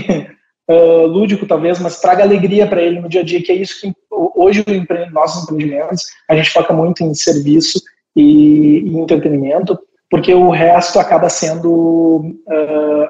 uh, 0.70 1.08
lúdico 1.08 1.46
talvez, 1.48 1.80
mas 1.80 2.00
traga 2.00 2.24
alegria 2.24 2.68
para 2.68 2.82
ele 2.82 3.02
no 3.02 3.10
dia 3.10 3.22
a 3.22 3.24
dia, 3.24 3.42
que 3.42 3.52
é 3.52 3.56
isso 3.56 3.82
que 3.82 3.94
hoje 4.36 4.64
empre 4.68 5.10
nossos 5.10 5.44
empreendimentos, 5.44 6.04
a 6.30 6.36
gente 6.36 6.50
foca 6.50 6.74
muito 6.74 7.04
em 7.04 7.14
serviço 7.14 7.82
e, 8.16 8.80
e 8.80 8.98
entretenimento, 8.98 9.78
porque 10.10 10.34
o 10.34 10.50
resto 10.50 11.00
acaba 11.00 11.30
sendo, 11.30 12.38
uh, 12.48 13.08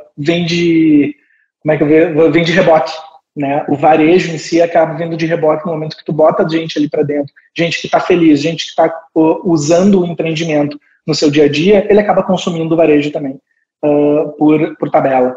como 1.61 1.73
é 1.73 1.77
que 1.77 1.83
eu 1.83 1.87
vejo, 1.87 2.31
vem 2.31 2.43
de 2.43 2.51
reboque, 2.53 2.93
né? 3.35 3.65
O 3.67 3.75
varejo 3.75 4.31
em 4.31 4.37
si 4.37 4.61
acaba 4.61 4.93
vindo 4.93 5.17
de 5.17 5.25
reboque 5.25 5.65
no 5.65 5.73
momento 5.73 5.97
que 5.97 6.05
tu 6.05 6.13
bota 6.13 6.47
gente 6.47 6.77
ali 6.77 6.89
para 6.89 7.03
dentro, 7.03 7.33
gente 7.55 7.81
que 7.81 7.87
está 7.87 7.99
feliz, 7.99 8.39
gente 8.41 8.63
que 8.63 8.69
está 8.69 8.93
usando 9.43 10.01
o 10.01 10.05
empreendimento 10.05 10.79
no 11.05 11.13
seu 11.13 11.29
dia 11.29 11.45
a 11.45 11.49
dia, 11.49 11.85
ele 11.89 11.99
acaba 11.99 12.23
consumindo 12.23 12.73
o 12.73 12.77
varejo 12.77 13.11
também, 13.11 13.37
uh, 13.83 14.31
por, 14.37 14.77
por 14.77 14.89
tabela. 14.89 15.35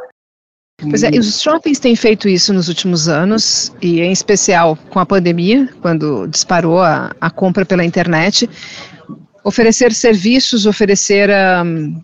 Pois 0.78 1.02
é, 1.02 1.10
os 1.18 1.40
shoppings 1.40 1.78
têm 1.78 1.96
feito 1.96 2.28
isso 2.28 2.52
nos 2.52 2.68
últimos 2.68 3.08
anos, 3.08 3.72
e 3.80 4.00
em 4.00 4.12
especial 4.12 4.76
com 4.90 4.98
a 4.98 5.06
pandemia, 5.06 5.68
quando 5.80 6.26
disparou 6.26 6.80
a, 6.80 7.12
a 7.18 7.30
compra 7.30 7.64
pela 7.64 7.84
internet. 7.84 8.48
Oferecer 9.42 9.94
serviços, 9.94 10.66
oferecer 10.66 11.30
um, 11.64 11.98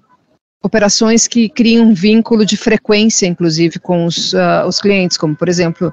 operações 0.65 1.29
que 1.29 1.51
criam 1.51 1.89
um 1.89 1.95
vínculo 1.95 2.47
de 2.47 2.57
frequência, 2.57 3.27
inclusive, 3.27 3.79
com 3.79 4.07
os, 4.07 4.33
uh, 4.33 4.67
os 4.67 4.81
clientes, 4.81 5.19
como, 5.19 5.37
por 5.37 5.51
exemplo, 5.51 5.93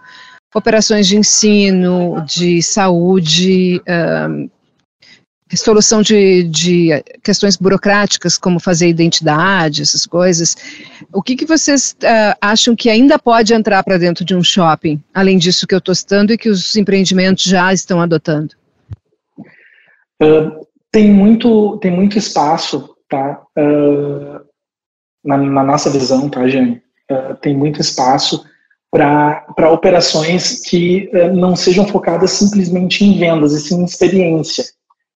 operações 0.55 1.05
de 1.05 1.17
ensino, 1.17 2.24
de 2.25 2.62
saúde, 2.63 3.81
uh, 3.81 4.50
resolução 5.50 6.03
de, 6.03 6.44
de, 6.44 7.03
questões 7.24 7.58
burocráticas, 7.58 8.38
como 8.38 8.60
fazer 8.60 8.88
identidade, 8.88 9.82
essas 9.82 10.06
coisas. 10.06 10.56
O 11.12 11.24
que, 11.24 11.36
que 11.36 11.46
vocês 11.46 11.96
uh, 12.03 12.38
acham 12.39 12.75
que 12.75 12.89
ainda 12.89 13.18
pode 13.18 13.53
entrar 13.53 13.84
para 13.84 13.98
dentro 13.98 14.24
de 14.24 14.36
um 14.36 14.44
shopping, 14.44 15.01
além 15.12 15.39
disso 15.39 15.65
que 15.65 15.74
eu 15.74 15.79
estou 15.79 15.96
citando 15.96 16.32
e 16.32 16.38
que 16.38 16.50
os 16.50 16.75
empreendimentos 16.75 17.44
já 17.44 17.74
estão 17.74 18.00
adotando? 18.00 18.53
Uh, 20.22 20.68
tem, 20.91 21.12
muito, 21.12 21.77
tem 21.77 21.91
muito 21.91 22.18
espaço, 22.20 22.96
tá? 23.10 23.41
Uh, 23.58 24.46
na, 25.25 25.38
na, 25.38 25.63
nossa 25.63 25.89
visão, 25.89 26.29
tá, 26.29 26.48
Jane? 26.48 26.82
tem 27.41 27.58
muito 27.58 27.82
espaço 27.82 28.46
para 28.91 29.72
operações 29.72 30.62
que 30.62 31.10
não 31.34 31.56
sejam 31.56 31.88
focadas 31.88 32.29
simplesmente 32.29 33.03
em 33.03 33.18
vendas, 33.18 33.51
e 33.53 33.60
sim 33.60 33.82
em 33.82 33.84
experiência. 33.84 34.63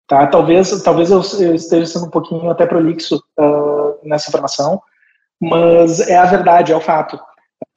Tá? 0.08 0.28
Talvez, 0.28 0.82
talvez 0.84 1.10
eu, 1.12 1.22
esteja 1.22 1.86
sendo 1.86 2.06
um 2.08 2.10
pouquinho 2.10 2.50
até 2.50 2.66
prolixo 2.66 3.24
uh, 3.40 3.98
nessa 4.04 4.30
informação, 4.30 4.82
mas 5.40 6.00
é 6.02 6.18
a 6.18 6.26
verdade, 6.26 6.72
é 6.72 6.76
o 6.76 6.82
fato. 6.82 7.16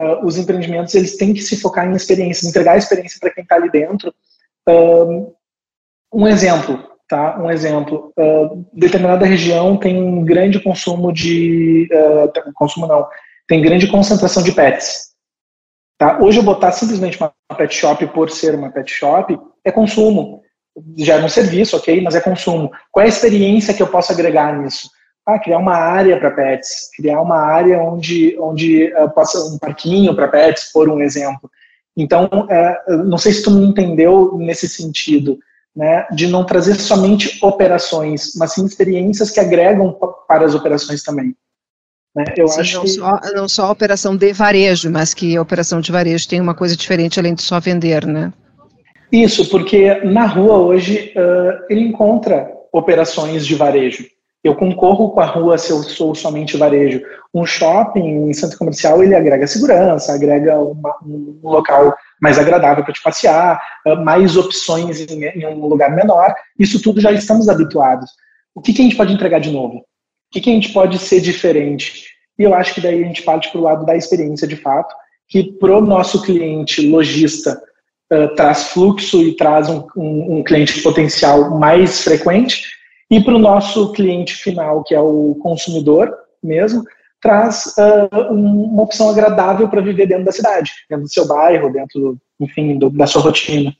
Uh, 0.00 0.26
os 0.26 0.36
empreendimentos 0.36 0.94
eles 0.94 1.16
têm 1.16 1.32
que 1.32 1.42
se 1.42 1.60
focar 1.60 1.86
em 1.86 1.94
experiências, 1.94 2.48
entregar 2.48 2.72
a 2.72 2.78
experiência 2.78 3.18
para 3.20 3.30
quem 3.30 3.42
está 3.42 3.54
ali 3.54 3.70
dentro. 3.70 4.12
Uh, 4.68 5.32
um 6.12 6.26
exemplo, 6.26 6.82
tá? 7.08 7.38
Um 7.38 7.50
exemplo. 7.50 8.12
determinada 8.72 9.26
região 9.26 9.76
tem 9.76 10.02
um 10.02 10.24
grande 10.24 10.60
consumo 10.60 11.12
de 11.12 11.88
consumo 12.54 12.86
não, 12.86 13.06
tem 13.46 13.60
grande 13.60 13.86
concentração 13.86 14.42
de 14.42 14.52
pets. 14.52 15.14
Tá? 15.98 16.18
Hoje 16.20 16.38
eu 16.38 16.42
botar 16.42 16.72
simplesmente 16.72 17.18
uma 17.18 17.32
pet 17.56 17.74
shop 17.74 18.06
por 18.08 18.30
ser 18.30 18.54
uma 18.54 18.70
pet 18.70 18.90
shop 18.90 19.38
é 19.64 19.72
consumo 19.72 20.42
gera 20.96 21.24
um 21.24 21.28
serviço, 21.28 21.76
ok, 21.76 22.00
mas 22.02 22.14
é 22.14 22.20
consumo. 22.20 22.70
Qual 22.90 23.02
é 23.02 23.06
a 23.06 23.08
experiência 23.08 23.74
que 23.74 23.82
eu 23.82 23.86
posso 23.86 24.12
agregar 24.12 24.58
nisso? 24.58 24.90
Ah, 25.26 25.38
criar 25.38 25.58
uma 25.58 25.74
área 25.74 26.18
para 26.18 26.30
pets, 26.30 26.90
criar 26.96 27.20
uma 27.20 27.38
área 27.38 27.82
onde, 27.82 28.36
onde 28.38 28.92
uh, 28.94 29.10
possa 29.10 29.38
um 29.40 29.58
parquinho 29.58 30.14
para 30.14 30.28
pets, 30.28 30.70
por 30.72 30.88
um 30.88 31.00
exemplo. 31.00 31.50
Então, 31.96 32.26
uh, 32.26 33.04
não 33.04 33.18
sei 33.18 33.32
se 33.32 33.42
tu 33.42 33.50
me 33.50 33.66
entendeu 33.66 34.36
nesse 34.38 34.68
sentido, 34.68 35.38
né, 35.74 36.06
de 36.12 36.26
não 36.26 36.44
trazer 36.44 36.74
somente 36.76 37.38
operações, 37.44 38.34
mas 38.36 38.52
sim 38.52 38.64
experiências 38.64 39.30
que 39.30 39.40
agregam 39.40 39.98
para 40.28 40.46
as 40.46 40.54
operações 40.54 41.02
também. 41.02 41.34
Né? 42.14 42.24
Eu 42.36 42.48
sim, 42.48 42.60
acho 42.60 42.76
não, 42.76 42.82
que... 42.82 42.88
só, 42.88 43.20
não 43.34 43.48
só 43.48 43.66
a 43.66 43.72
operação 43.72 44.16
de 44.16 44.32
varejo, 44.32 44.90
mas 44.90 45.12
que 45.12 45.36
a 45.36 45.42
operação 45.42 45.80
de 45.80 45.92
varejo 45.92 46.28
tem 46.28 46.40
uma 46.40 46.54
coisa 46.54 46.74
diferente 46.74 47.20
além 47.20 47.34
de 47.34 47.42
só 47.42 47.60
vender, 47.60 48.06
né? 48.06 48.32
Isso, 49.10 49.48
porque 49.48 49.94
na 50.04 50.26
rua 50.26 50.58
hoje 50.58 51.12
uh, 51.16 51.64
ele 51.70 51.80
encontra 51.80 52.50
operações 52.72 53.46
de 53.46 53.54
varejo. 53.54 54.04
Eu 54.42 54.54
concorro 54.54 55.10
com 55.10 55.20
a 55.20 55.26
rua 55.26 55.58
se 55.58 55.70
eu 55.70 55.82
sou 55.82 56.14
somente 56.14 56.56
varejo. 56.56 57.02
Um 57.34 57.44
shopping, 57.44 58.28
um 58.28 58.32
centro 58.32 58.58
comercial, 58.58 59.02
ele 59.02 59.14
agrega 59.14 59.46
segurança, 59.46 60.12
agrega 60.12 60.58
uma, 60.60 60.96
um 61.04 61.38
local 61.42 61.94
mais 62.20 62.38
agradável 62.38 62.84
para 62.84 62.92
te 62.92 63.02
passear, 63.02 63.60
uh, 63.86 63.96
mais 63.96 64.36
opções 64.36 65.00
em, 65.00 65.24
em, 65.24 65.46
um 65.46 65.66
lugar 65.66 65.94
menor. 65.94 66.34
Isso 66.58 66.80
tudo 66.80 67.00
já 67.00 67.12
estamos 67.12 67.48
habituados. 67.48 68.10
O 68.54 68.60
que, 68.60 68.72
que 68.72 68.80
a 68.80 68.84
gente 68.84 68.96
pode 68.96 69.12
entregar 69.12 69.40
de 69.40 69.50
novo? 69.50 69.78
O 69.78 69.84
que, 70.32 70.40
que 70.40 70.50
a 70.50 70.54
gente 70.54 70.72
pode 70.72 70.98
ser 70.98 71.20
diferente? 71.20 72.04
E 72.38 72.42
eu 72.42 72.54
acho 72.54 72.74
que 72.74 72.80
daí 72.80 73.02
a 73.02 73.06
gente 73.06 73.22
parte 73.22 73.50
para 73.50 73.60
o 73.60 73.64
lado 73.64 73.86
da 73.86 73.96
experiência 73.96 74.46
de 74.46 74.56
fato, 74.56 74.94
que 75.28 75.52
para 75.58 75.76
o 75.76 75.80
nosso 75.80 76.22
cliente 76.22 76.86
lojista 76.88 77.60
uh, 78.12 78.34
traz 78.34 78.68
fluxo 78.68 79.22
e 79.22 79.36
traz 79.36 79.68
um, 79.68 79.86
um, 79.96 80.38
um 80.38 80.44
cliente 80.44 80.82
potencial 80.82 81.58
mais 81.58 82.02
frequente, 82.02 82.64
e 83.10 83.22
para 83.22 83.34
o 83.34 83.38
nosso 83.38 83.92
cliente 83.92 84.34
final, 84.34 84.82
que 84.82 84.94
é 84.94 85.00
o 85.00 85.36
consumidor 85.42 86.12
mesmo, 86.42 86.82
traz 87.20 87.74
uh, 87.78 88.32
uma 88.32 88.82
opção 88.82 89.10
agradável 89.10 89.68
para 89.68 89.80
viver 89.80 90.06
dentro 90.06 90.24
da 90.24 90.32
cidade, 90.32 90.70
dentro 90.88 91.04
do 91.04 91.12
seu 91.12 91.26
bairro, 91.26 91.72
dentro, 91.72 92.18
enfim, 92.40 92.78
do, 92.78 92.90
da 92.90 93.06
sua 93.06 93.22
rotina. 93.22 93.74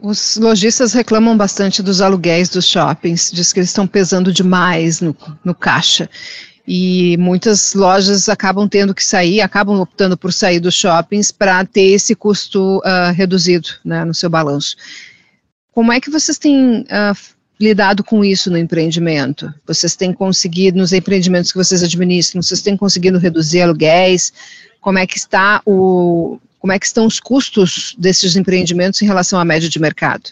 Os 0.00 0.36
lojistas 0.36 0.92
reclamam 0.92 1.36
bastante 1.36 1.82
dos 1.82 2.00
aluguéis 2.00 2.48
dos 2.48 2.68
shoppings, 2.68 3.30
diz 3.32 3.52
que 3.52 3.60
eles 3.60 3.70
estão 3.70 3.86
pesando 3.86 4.32
demais 4.32 5.00
no, 5.00 5.16
no 5.44 5.54
caixa 5.54 6.08
e 6.66 7.16
muitas 7.18 7.74
lojas 7.74 8.28
acabam 8.28 8.66
tendo 8.68 8.94
que 8.94 9.04
sair, 9.04 9.40
acabam 9.40 9.80
optando 9.80 10.16
por 10.16 10.32
sair 10.32 10.60
dos 10.60 10.74
shoppings 10.74 11.30
para 11.30 11.64
ter 11.64 11.92
esse 11.92 12.14
custo 12.14 12.78
uh, 12.78 13.12
reduzido 13.14 13.68
né, 13.84 14.04
no 14.04 14.14
seu 14.14 14.30
balanço. 14.30 14.76
Como 15.72 15.92
é 15.92 16.00
que 16.00 16.10
vocês 16.10 16.38
têm 16.38 16.80
uh, 16.82 17.16
lidado 17.60 18.02
com 18.02 18.24
isso 18.24 18.50
no 18.50 18.56
empreendimento? 18.56 19.52
Vocês 19.66 19.94
têm 19.94 20.12
conseguido, 20.12 20.78
nos 20.78 20.92
empreendimentos 20.92 21.52
que 21.52 21.58
vocês 21.58 21.82
administram, 21.82 22.42
vocês 22.42 22.62
têm 22.62 22.76
conseguido 22.76 23.18
reduzir 23.18 23.60
aluguéis? 23.60 24.32
Como 24.80 24.98
é 24.98 25.06
que 25.06 25.18
está 25.18 25.60
o, 25.66 26.38
como 26.58 26.72
é 26.72 26.78
que 26.78 26.86
estão 26.86 27.06
os 27.06 27.20
custos 27.20 27.94
desses 27.98 28.36
empreendimentos 28.36 29.02
em 29.02 29.06
relação 29.06 29.38
à 29.38 29.44
média 29.44 29.68
de 29.68 29.78
mercado? 29.78 30.30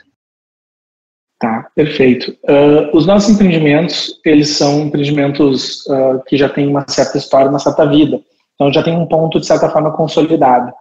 Tá, 1.43 1.69
perfeito. 1.75 2.31
Uh, 2.45 2.97
os 2.97 3.05
nossos 3.05 3.31
empreendimentos, 3.31 4.21
eles 4.25 4.51
são 4.51 4.83
empreendimentos 4.83 5.85
uh, 5.87 6.23
que 6.25 6.37
já 6.37 6.49
têm 6.49 6.69
uma 6.69 6.85
certa 6.87 7.19
história, 7.19 7.49
uma 7.49 7.59
certa 7.59 7.85
vida. 7.85 8.21
Então 8.55 8.73
já 8.73 8.81
tem 8.81 8.97
um 8.97 9.07
ponto, 9.07 9.41
de 9.41 9.47
certa 9.47 9.69
forma, 9.69 9.91
consolidado. 9.91 10.73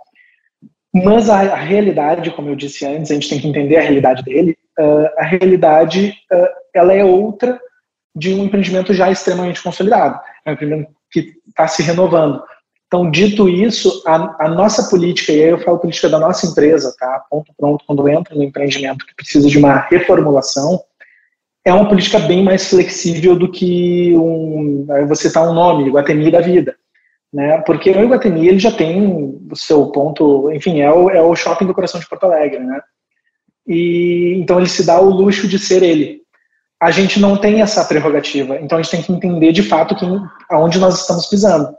Mas 0.94 1.32
a, 1.32 1.40
a 1.40 1.56
realidade, 1.56 2.30
como 2.30 2.50
eu 2.50 2.56
disse 2.56 2.86
antes, 2.86 3.10
a 3.10 3.16
gente 3.16 3.28
tem 3.28 3.40
que 3.40 3.48
entender 3.48 3.78
a 3.78 3.82
realidade 3.82 4.22
dele. 4.22 4.56
Uh, 4.80 5.08
a 5.18 5.24
realidade, 5.24 6.14
ela 6.76 6.94
é 6.94 7.04
outra 7.04 7.60
de 8.16 8.32
um 8.32 8.44
empreendimento 8.44 8.94
já 8.94 9.10
extremamente 9.10 9.64
consolidado. 9.64 10.20
É 10.46 10.52
um 10.52 10.54
empreendimento 10.54 10.92
que 11.12 11.34
está 11.50 11.68
se 11.68 11.82
renovando. 11.82 12.40
Então, 12.92 13.10
dito 13.10 13.48
isso, 13.48 14.04
a, 14.06 14.48
a, 14.48 14.50
nossa 14.50 14.90
política, 14.90 15.32
e 15.32 15.42
aí 15.42 15.50
eu 15.50 15.60
falo 15.60 15.80
política 15.80 16.10
da 16.10 16.20
nossa 16.20 16.46
empresa, 16.46 16.94
tá? 17.00 17.24
Ponto 17.30 17.54
pronto, 17.58 17.86
quando 17.88 18.10
entra 18.10 18.36
no 18.36 18.44
empreendimento 18.44 19.06
que 19.06 19.16
precisa 19.16 19.48
de 19.48 19.58
uma 19.58 19.78
reformulação, 19.90 20.84
é 21.64 21.74
uma 21.74 21.88
política 21.88 22.20
bem 22.20 22.44
mais 22.44 22.70
flexível 22.70 23.34
do 23.34 23.50
que 23.50 24.14
um, 24.18 24.86
você 25.08 25.30
citar 25.30 25.50
um 25.50 25.54
nome, 25.54 25.88
Iguatemi 25.88 26.30
da 26.30 26.42
vida. 26.42 26.76
Né? 27.32 27.60
Porque 27.66 27.92
o 27.92 28.04
Iguatemi 28.04 28.46
ele 28.46 28.60
já 28.60 28.74
tem 28.74 29.40
o 29.50 29.56
seu 29.56 29.86
ponto, 29.88 30.52
enfim, 30.52 30.82
é 30.82 30.92
o, 30.92 31.10
é 31.10 31.22
o 31.22 31.34
shopping 31.34 31.68
do 31.68 31.74
coração 31.74 31.98
de 31.98 32.10
Porto 32.10 32.26
Alegre, 32.26 32.60
né? 32.60 32.82
E 33.66 34.34
então 34.38 34.58
ele 34.58 34.68
se 34.68 34.86
dá 34.86 35.00
o 35.00 35.10
luxo 35.10 35.48
de 35.48 35.58
ser 35.58 35.82
ele. 35.82 36.24
A 36.78 36.92
gente 36.92 37.22
não 37.22 37.38
tem 37.38 37.62
essa 37.62 37.86
prerrogativa, 37.86 38.60
então 38.60 38.78
a 38.78 38.82
gente 38.82 38.92
tem 38.92 39.02
que 39.02 39.14
entender 39.14 39.54
de 39.54 39.64
fato 39.64 39.96
quem, 39.96 40.22
aonde 40.50 40.78
nós 40.78 41.00
estamos 41.00 41.28
pisando. 41.28 41.74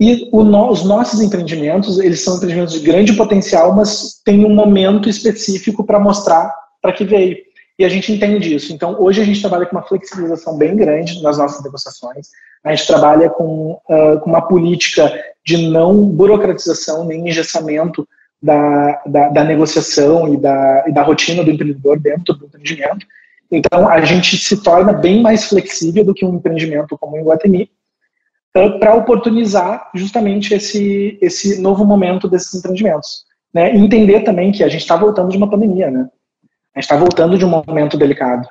E 0.00 0.30
no, 0.32 0.70
os 0.70 0.84
nossos 0.84 1.20
empreendimentos, 1.20 1.98
eles 1.98 2.22
são 2.22 2.36
empreendimentos 2.36 2.74
de 2.74 2.80
grande 2.80 3.12
potencial, 3.14 3.74
mas 3.74 4.20
tem 4.24 4.44
um 4.44 4.54
momento 4.54 5.08
específico 5.08 5.84
para 5.84 5.98
mostrar 5.98 6.54
para 6.80 6.92
que 6.92 7.04
veio. 7.04 7.36
E 7.78 7.84
a 7.84 7.88
gente 7.88 8.12
entende 8.12 8.54
isso. 8.54 8.72
Então, 8.72 8.96
hoje 9.00 9.20
a 9.20 9.24
gente 9.24 9.40
trabalha 9.40 9.66
com 9.66 9.76
uma 9.76 9.86
flexibilização 9.86 10.56
bem 10.56 10.76
grande 10.76 11.22
nas 11.22 11.38
nossas 11.38 11.62
negociações. 11.62 12.28
A 12.64 12.74
gente 12.74 12.86
trabalha 12.86 13.30
com, 13.30 13.80
uh, 13.88 14.20
com 14.20 14.30
uma 14.30 14.42
política 14.42 15.12
de 15.44 15.68
não 15.68 16.04
burocratização 16.04 17.04
nem 17.04 17.28
engessamento 17.28 18.06
da, 18.42 19.00
da, 19.06 19.28
da 19.28 19.44
negociação 19.44 20.32
e 20.32 20.36
da, 20.36 20.84
e 20.88 20.92
da 20.92 21.02
rotina 21.02 21.44
do 21.44 21.50
empreendedor 21.50 21.98
dentro 21.98 22.34
do 22.34 22.46
empreendimento. 22.46 23.06
Então, 23.50 23.88
a 23.88 24.00
gente 24.02 24.36
se 24.36 24.62
torna 24.62 24.92
bem 24.92 25.22
mais 25.22 25.44
flexível 25.44 26.04
do 26.04 26.14
que 26.14 26.24
um 26.24 26.34
empreendimento 26.34 26.98
como 26.98 27.16
o 27.16 27.20
Iguatemi, 27.20 27.70
para 28.78 28.94
oportunizar 28.94 29.90
justamente 29.94 30.54
esse, 30.54 31.18
esse 31.20 31.60
novo 31.60 31.84
momento 31.84 32.28
desses 32.28 32.54
empreendimentos. 32.54 33.24
Né? 33.52 33.74
E 33.74 33.78
entender 33.78 34.20
também 34.20 34.52
que 34.52 34.62
a 34.62 34.68
gente 34.68 34.82
está 34.82 34.96
voltando 34.96 35.30
de 35.30 35.36
uma 35.36 35.48
pandemia, 35.48 35.90
né? 35.90 36.08
A 36.74 36.80
gente 36.80 36.84
está 36.84 36.96
voltando 36.96 37.38
de 37.38 37.44
um 37.44 37.48
momento 37.48 37.96
delicado. 37.96 38.46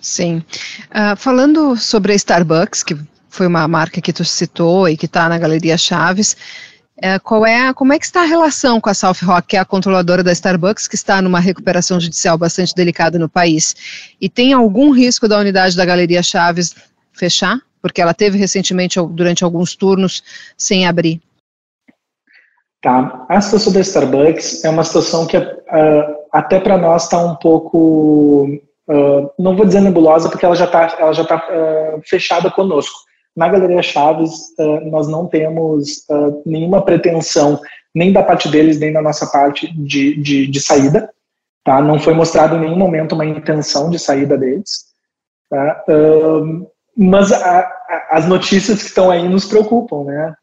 Sim. 0.00 0.42
Uh, 0.90 1.16
falando 1.16 1.76
sobre 1.76 2.12
a 2.12 2.16
Starbucks, 2.16 2.82
que 2.82 2.96
foi 3.28 3.46
uma 3.46 3.66
marca 3.68 4.00
que 4.00 4.12
tu 4.12 4.24
citou 4.24 4.88
e 4.88 4.96
que 4.96 5.06
está 5.06 5.28
na 5.28 5.38
Galeria 5.38 5.76
Chaves, 5.76 6.36
uh, 6.98 7.20
qual 7.22 7.46
é, 7.46 7.72
como 7.74 7.92
é 7.92 7.98
que 7.98 8.04
está 8.04 8.22
a 8.22 8.26
relação 8.26 8.80
com 8.80 8.90
a 8.90 8.94
South 8.94 9.22
Rock, 9.22 9.48
que 9.48 9.56
é 9.56 9.60
a 9.60 9.64
controladora 9.64 10.22
da 10.22 10.32
Starbucks, 10.32 10.88
que 10.88 10.96
está 10.96 11.20
numa 11.20 11.40
recuperação 11.40 12.00
judicial 12.00 12.36
bastante 12.38 12.74
delicada 12.74 13.18
no 13.18 13.28
país? 13.28 13.74
E 14.20 14.28
tem 14.28 14.52
algum 14.52 14.90
risco 14.90 15.28
da 15.28 15.38
unidade 15.38 15.76
da 15.76 15.84
Galeria 15.84 16.22
Chaves 16.22 16.74
fechar? 17.12 17.60
Porque 17.88 18.02
ela 18.02 18.14
teve 18.14 18.38
recentemente, 18.38 19.00
durante 19.10 19.44
alguns 19.44 19.74
turnos, 19.74 20.22
sem 20.56 20.86
abrir. 20.86 21.20
Tá. 22.86 23.26
A 23.28 23.40
situação 23.40 23.72
da 23.72 23.80
Starbucks 23.80 24.64
é 24.64 24.70
uma 24.70 24.84
situação 24.84 25.26
que 25.26 25.36
uh, 25.36 25.44
até 26.30 26.60
para 26.60 26.78
nós 26.78 27.04
está 27.04 27.18
um 27.18 27.34
pouco 27.34 28.48
Uh, 28.88 29.28
não 29.36 29.56
vou 29.56 29.66
dizer 29.66 29.80
nebulosa 29.80 30.28
porque 30.28 30.46
ela 30.46 30.54
já 30.54 30.64
está 30.64 30.96
ela 31.00 31.12
já 31.12 31.24
tá 31.24 31.34
uh, 31.34 32.00
fechada 32.04 32.48
conosco. 32.52 32.96
Na 33.34 33.48
Galeria 33.48 33.82
Chaves 33.82 34.54
nós 34.84 35.08
não 35.08 35.26
temos 35.26 36.06
nenhuma 36.46 36.80
pretensão 36.80 37.60
nem 37.92 38.12
da 38.12 38.22
parte 38.22 38.48
deles 38.48 38.78
nem 38.78 38.92
da 38.92 39.02
nossa 39.02 39.26
parte 39.26 39.66
de, 39.76 40.14
de, 40.22 40.46
de, 40.46 40.60
saída, 40.60 41.10
tá? 41.64 41.82
Não 41.82 41.98
foi 41.98 42.14
mostrado 42.14 42.54
em 42.54 42.60
nenhum 42.60 42.76
momento 42.76 43.16
uma 43.16 43.26
intenção 43.26 43.90
de 43.90 43.98
saída 43.98 44.38
deles, 44.38 44.84
tá? 45.50 45.84
Mas 46.96 47.30
a, 47.32 47.60
a, 47.60 48.06
as 48.12 48.26
notícias 48.26 48.82
que 48.82 48.88
estão 48.88 49.10
aí 49.10 49.28
nos 49.28 49.44
preocupam, 49.44 50.04
né? 50.04 50.34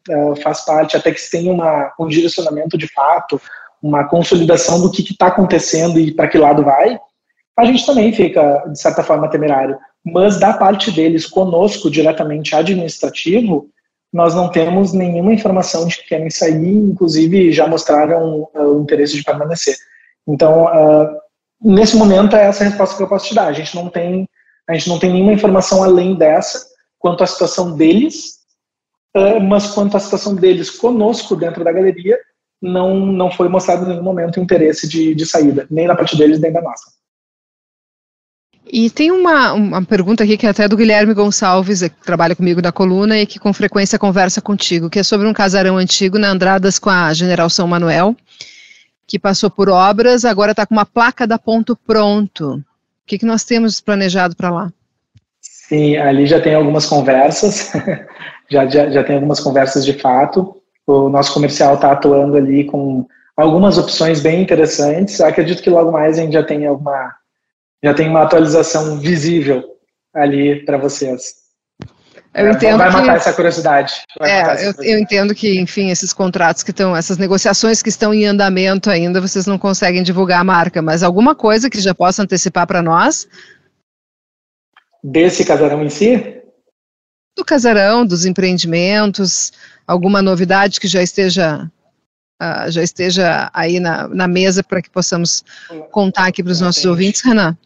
faz 0.42 0.64
parte 0.64 0.96
até 0.96 1.10
que 1.12 1.20
se 1.20 1.30
tenha 1.30 1.52
uma, 1.52 1.92
um 1.98 2.06
direcionamento 2.06 2.78
de 2.78 2.86
fato, 2.92 3.40
uma 3.82 4.04
consolidação 4.04 4.80
do 4.80 4.90
que 4.90 5.02
está 5.02 5.26
acontecendo 5.26 5.98
e 5.98 6.12
para 6.14 6.28
que 6.28 6.38
lado 6.38 6.62
vai 6.62 6.98
a 7.56 7.64
gente 7.64 7.86
também 7.86 8.12
fica, 8.12 8.64
de 8.66 8.80
certa 8.80 9.02
forma, 9.02 9.30
temerário. 9.30 9.78
Mas 10.04 10.38
da 10.38 10.52
parte 10.52 10.90
deles, 10.90 11.26
conosco, 11.26 11.90
diretamente 11.90 12.54
administrativo, 12.54 13.68
nós 14.12 14.34
não 14.34 14.50
temos 14.50 14.92
nenhuma 14.92 15.32
informação 15.32 15.86
de 15.86 15.96
que 15.96 16.08
querem 16.08 16.30
sair, 16.30 16.76
inclusive 16.76 17.52
já 17.52 17.66
mostraram 17.66 18.48
uh, 18.54 18.76
o 18.76 18.82
interesse 18.82 19.14
de 19.14 19.24
permanecer. 19.24 19.76
Então, 20.26 20.64
uh, 20.64 21.16
nesse 21.62 21.96
momento, 21.96 22.36
é 22.36 22.46
essa 22.46 22.64
a 22.64 22.68
resposta 22.68 22.96
que 22.96 23.02
eu 23.02 23.08
posso 23.08 23.28
te 23.28 23.34
dar. 23.34 23.46
A 23.46 23.52
gente 23.52 23.74
não 23.74 23.88
tem, 23.88 24.28
a 24.68 24.74
gente 24.74 24.88
não 24.88 24.98
tem 24.98 25.12
nenhuma 25.12 25.32
informação 25.32 25.82
além 25.82 26.14
dessa 26.14 26.66
quanto 26.98 27.22
à 27.22 27.26
situação 27.26 27.76
deles, 27.76 28.38
uh, 29.14 29.40
mas 29.40 29.66
quanto 29.74 29.96
à 29.96 30.00
situação 30.00 30.34
deles 30.34 30.70
conosco 30.70 31.36
dentro 31.36 31.62
da 31.62 31.70
galeria, 31.70 32.18
não, 32.62 32.96
não 32.96 33.30
foi 33.30 33.48
mostrado 33.48 33.84
em 33.84 33.88
nenhum 33.88 34.02
momento 34.02 34.40
interesse 34.40 34.88
de, 34.88 35.14
de 35.14 35.26
saída, 35.26 35.66
nem 35.70 35.86
da 35.86 35.94
parte 35.94 36.16
deles, 36.16 36.40
nem 36.40 36.50
da 36.50 36.62
nossa. 36.62 36.90
E 38.66 38.88
tem 38.88 39.10
uma, 39.10 39.52
uma 39.52 39.84
pergunta 39.84 40.24
aqui 40.24 40.38
que 40.38 40.46
é 40.46 40.48
até 40.48 40.66
do 40.66 40.76
Guilherme 40.76 41.12
Gonçalves, 41.12 41.82
que 41.82 41.90
trabalha 42.02 42.34
comigo 42.34 42.62
na 42.62 42.72
coluna 42.72 43.18
e 43.18 43.26
que 43.26 43.38
com 43.38 43.52
frequência 43.52 43.98
conversa 43.98 44.40
contigo, 44.40 44.88
que 44.88 44.98
é 44.98 45.02
sobre 45.02 45.26
um 45.26 45.34
casarão 45.34 45.76
antigo 45.76 46.18
na 46.18 46.30
Andradas 46.30 46.78
com 46.78 46.88
a 46.88 47.12
General 47.12 47.50
São 47.50 47.68
Manuel, 47.68 48.16
que 49.06 49.18
passou 49.18 49.50
por 49.50 49.68
obras, 49.68 50.24
agora 50.24 50.52
está 50.52 50.64
com 50.64 50.74
uma 50.74 50.86
placa 50.86 51.26
da 51.26 51.38
ponto 51.38 51.76
pronto. 51.76 52.64
O 53.04 53.06
que, 53.06 53.18
que 53.18 53.26
nós 53.26 53.44
temos 53.44 53.82
planejado 53.82 54.34
para 54.34 54.50
lá? 54.50 54.72
Sim, 55.40 55.96
ali 55.98 56.26
já 56.26 56.40
tem 56.40 56.54
algumas 56.54 56.86
conversas, 56.86 57.70
já, 58.50 58.66
já, 58.66 58.90
já 58.90 59.04
tem 59.04 59.16
algumas 59.16 59.40
conversas 59.40 59.84
de 59.84 59.92
fato. 59.92 60.60
O 60.86 61.10
nosso 61.10 61.32
comercial 61.34 61.74
está 61.74 61.92
atuando 61.92 62.36
ali 62.36 62.64
com 62.64 63.06
algumas 63.36 63.76
opções 63.76 64.20
bem 64.20 64.42
interessantes. 64.42 65.20
Acredito 65.20 65.62
que 65.62 65.70
logo 65.70 65.92
mais 65.92 66.18
a 66.18 66.22
gente 66.22 66.32
já 66.32 66.42
tenha 66.42 66.70
alguma 66.70 67.14
já 67.82 67.92
tem 67.92 68.08
uma 68.08 68.22
atualização 68.22 68.98
visível 68.98 69.62
ali 70.14 70.64
para 70.64 70.78
vocês. 70.78 71.43
Eu 72.34 72.50
entendo 72.50 72.78
vai 72.78 72.90
matar 72.90 73.04
que, 73.04 73.10
essa 73.10 73.32
curiosidade. 73.32 74.02
É, 74.20 74.24
essa 74.24 74.50
eu, 74.50 74.54
curiosidade. 74.54 74.90
eu, 74.90 74.98
entendo 74.98 75.34
que, 75.34 75.60
enfim, 75.60 75.90
esses 75.90 76.12
contratos 76.12 76.64
que 76.64 76.72
estão, 76.72 76.96
essas 76.96 77.16
negociações 77.16 77.80
que 77.80 77.88
estão 77.88 78.12
em 78.12 78.26
andamento 78.26 78.90
ainda, 78.90 79.20
vocês 79.20 79.46
não 79.46 79.56
conseguem 79.56 80.02
divulgar 80.02 80.40
a 80.40 80.44
marca, 80.44 80.82
mas 80.82 81.04
alguma 81.04 81.34
coisa 81.34 81.70
que 81.70 81.80
já 81.80 81.94
possa 81.94 82.22
antecipar 82.22 82.66
para 82.66 82.82
nós? 82.82 83.28
Desse 85.02 85.44
casarão 85.44 85.84
em 85.84 85.90
si? 85.90 86.42
Do 87.36 87.44
casarão, 87.44 88.04
dos 88.04 88.26
empreendimentos, 88.26 89.52
alguma 89.86 90.20
novidade 90.20 90.80
que 90.80 90.88
já 90.88 91.02
esteja 91.02 91.70
uh, 92.42 92.70
já 92.70 92.82
esteja 92.82 93.50
aí 93.52 93.78
na, 93.78 94.08
na 94.08 94.26
mesa 94.26 94.62
para 94.62 94.82
que 94.82 94.90
possamos 94.90 95.44
contar 95.90 96.26
aqui 96.26 96.42
para 96.42 96.52
os 96.52 96.60
nossos 96.60 96.84
ouvintes, 96.84 97.22
Renan? 97.22 97.56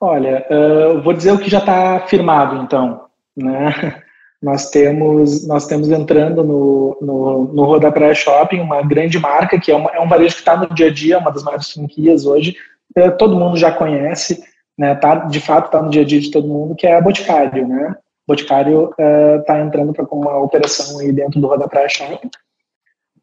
Olha, 0.00 0.46
uh, 0.50 1.02
vou 1.02 1.12
dizer 1.12 1.32
o 1.32 1.38
que 1.38 1.50
já 1.50 1.58
está 1.58 2.00
firmado, 2.06 2.56
então. 2.62 3.09
Né? 3.36 4.02
Nós 4.42 4.70
temos, 4.70 5.46
nós 5.46 5.66
temos 5.66 5.90
entrando 5.90 6.42
no, 6.42 6.98
no, 7.00 7.44
no 7.52 7.64
Roda 7.64 7.92
Praia 7.92 8.14
Shopping, 8.14 8.60
uma 8.60 8.82
grande 8.82 9.18
marca, 9.18 9.60
que 9.60 9.70
é, 9.70 9.76
uma, 9.76 9.90
é 9.90 10.00
um 10.00 10.08
varejo 10.08 10.34
que 10.34 10.40
está 10.40 10.56
no 10.56 10.74
dia 10.74 10.86
a 10.86 10.92
dia, 10.92 11.18
uma 11.18 11.30
das 11.30 11.42
maiores 11.42 11.70
franquias 11.70 12.24
hoje, 12.24 12.56
uh, 12.96 13.10
todo 13.18 13.36
mundo 13.36 13.58
já 13.58 13.70
conhece, 13.70 14.42
né, 14.78 14.94
tá, 14.94 15.16
de 15.26 15.40
fato 15.40 15.66
está 15.66 15.82
no 15.82 15.90
dia 15.90 16.02
a 16.02 16.04
dia 16.06 16.20
de 16.20 16.30
todo 16.30 16.48
mundo, 16.48 16.74
que 16.74 16.86
é 16.86 16.96
a 16.96 17.00
Boticário. 17.02 17.68
Né? 17.68 17.94
Boticário 18.26 18.90
está 19.38 19.54
uh, 19.54 19.66
entrando 19.66 19.92
para 19.92 20.06
uma 20.10 20.38
operação 20.38 21.00
aí 21.00 21.12
dentro 21.12 21.38
do 21.38 21.46
Roda 21.46 21.68
Praia 21.68 21.88
Shopping. 21.88 22.30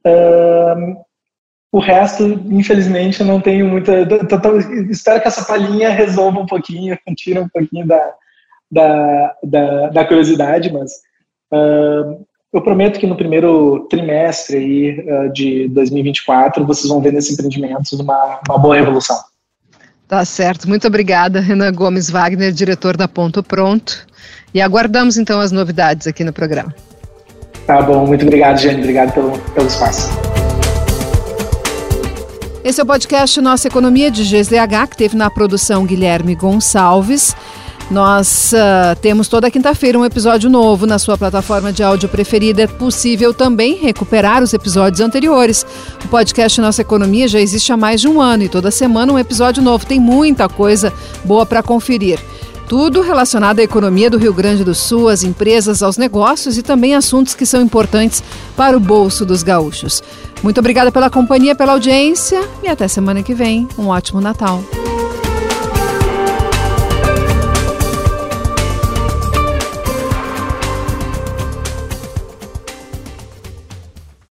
Uh, 0.06 1.08
o 1.72 1.80
resto, 1.80 2.24
infelizmente, 2.24 3.22
eu 3.22 3.28
não 3.28 3.42
tenho 3.42 3.68
muita. 3.68 4.06
Tô, 4.28 4.40
tô, 4.40 4.58
espero 4.90 5.20
que 5.20 5.28
essa 5.28 5.44
palhinha 5.44 5.90
resolva 5.90 6.40
um 6.40 6.46
pouquinho, 6.46 6.98
tire 7.18 7.40
um 7.40 7.50
pouquinho 7.50 7.86
da, 7.88 8.14
da, 8.72 9.36
da, 9.44 9.90
da 9.90 10.06
curiosidade, 10.06 10.72
mas 10.72 10.92
uh, 11.54 12.26
eu 12.54 12.62
prometo 12.62 13.00
que 13.00 13.08
no 13.08 13.16
primeiro 13.16 13.88
trimestre 13.90 14.58
aí, 14.58 15.00
uh, 15.00 15.34
de 15.34 15.68
2024 15.70 16.66
vocês 16.66 16.88
vão 16.88 17.02
ver 17.02 17.14
nesses 17.14 17.34
empreendimentos 17.34 17.94
uma, 17.94 18.40
uma 18.48 18.58
boa 18.58 18.78
evolução. 18.78 19.18
Tá 20.08 20.24
certo. 20.24 20.70
Muito 20.70 20.88
obrigada, 20.88 21.42
Renan 21.42 21.74
Gomes 21.74 22.10
Wagner, 22.10 22.54
diretor 22.54 22.96
da 22.96 23.08
Ponto 23.10 23.44
Pronto. 23.44 24.08
E 24.54 24.62
aguardamos 24.62 25.18
então 25.18 25.42
as 25.42 25.52
novidades 25.52 26.08
aqui 26.08 26.24
no 26.24 26.32
programa. 26.32 26.74
Tá 27.66 27.82
bom, 27.82 28.08
muito 28.08 28.24
obrigado, 28.24 28.58
Jane. 28.58 28.80
Obrigado 28.80 29.14
pelo, 29.14 29.38
pelo 29.38 29.68
espaço. 29.68 30.08
Esse 32.64 32.80
é 32.80 32.84
o 32.84 32.88
podcast 32.88 33.40
Nossa 33.42 33.68
Economia 33.68 34.10
de 34.10 34.24
GZH, 34.24 34.90
que 34.90 34.98
teve 34.98 35.18
na 35.18 35.30
produção 35.30 35.86
Guilherme 35.86 36.36
Gonçalves. 36.36 37.36
Nós 37.90 38.52
uh, 38.52 39.00
temos 39.00 39.30
toda 39.30 39.50
quinta-feira 39.50 39.98
um 39.98 40.04
episódio 40.04 40.50
novo 40.50 40.86
na 40.86 41.00
sua 41.00 41.18
plataforma 41.18 41.72
de 41.72 41.82
áudio 41.82 42.10
preferida. 42.10 42.64
É 42.64 42.68
possível 42.68 43.34
também 43.34 43.76
recuperar 43.76 44.44
os 44.44 44.54
episódios 44.54 45.00
anteriores. 45.00 45.66
O 46.04 46.08
podcast 46.10 46.60
Nossa 46.60 46.82
Economia 46.82 47.30
já 47.30 47.40
existe 47.40 47.72
há 47.72 47.78
mais 47.78 48.02
de 48.02 48.08
um 48.08 48.22
ano 48.22 48.44
e 48.44 48.50
toda 48.50 48.72
semana 48.72 49.14
um 49.14 49.20
episódio 49.20 49.64
novo. 49.64 49.86
Tem 49.86 50.02
muita 50.02 50.50
coisa 50.50 50.92
boa 51.24 51.46
para 51.46 51.64
conferir. 51.64 52.20
Tudo 52.68 53.00
relacionado 53.00 53.60
à 53.60 53.64
economia 53.64 54.10
do 54.10 54.18
Rio 54.18 54.34
Grande 54.34 54.66
do 54.66 54.76
Sul, 54.76 55.08
às 55.08 55.24
empresas, 55.24 55.82
aos 55.82 55.96
negócios 55.96 56.58
e 56.58 56.62
também 56.62 56.94
assuntos 56.94 57.34
que 57.34 57.46
são 57.46 57.62
importantes 57.62 58.22
para 58.58 58.76
o 58.76 58.80
bolso 58.82 59.26
dos 59.26 59.42
gaúchos. 59.42 60.04
Muito 60.44 60.60
obrigada 60.60 60.92
pela 60.92 61.10
companhia, 61.10 61.56
pela 61.56 61.72
audiência 61.72 62.44
e 62.62 62.68
até 62.68 62.86
semana 62.90 63.24
que 63.24 63.34
vem. 63.34 63.66
Um 63.78 63.88
ótimo 63.88 64.20
Natal. 64.20 64.62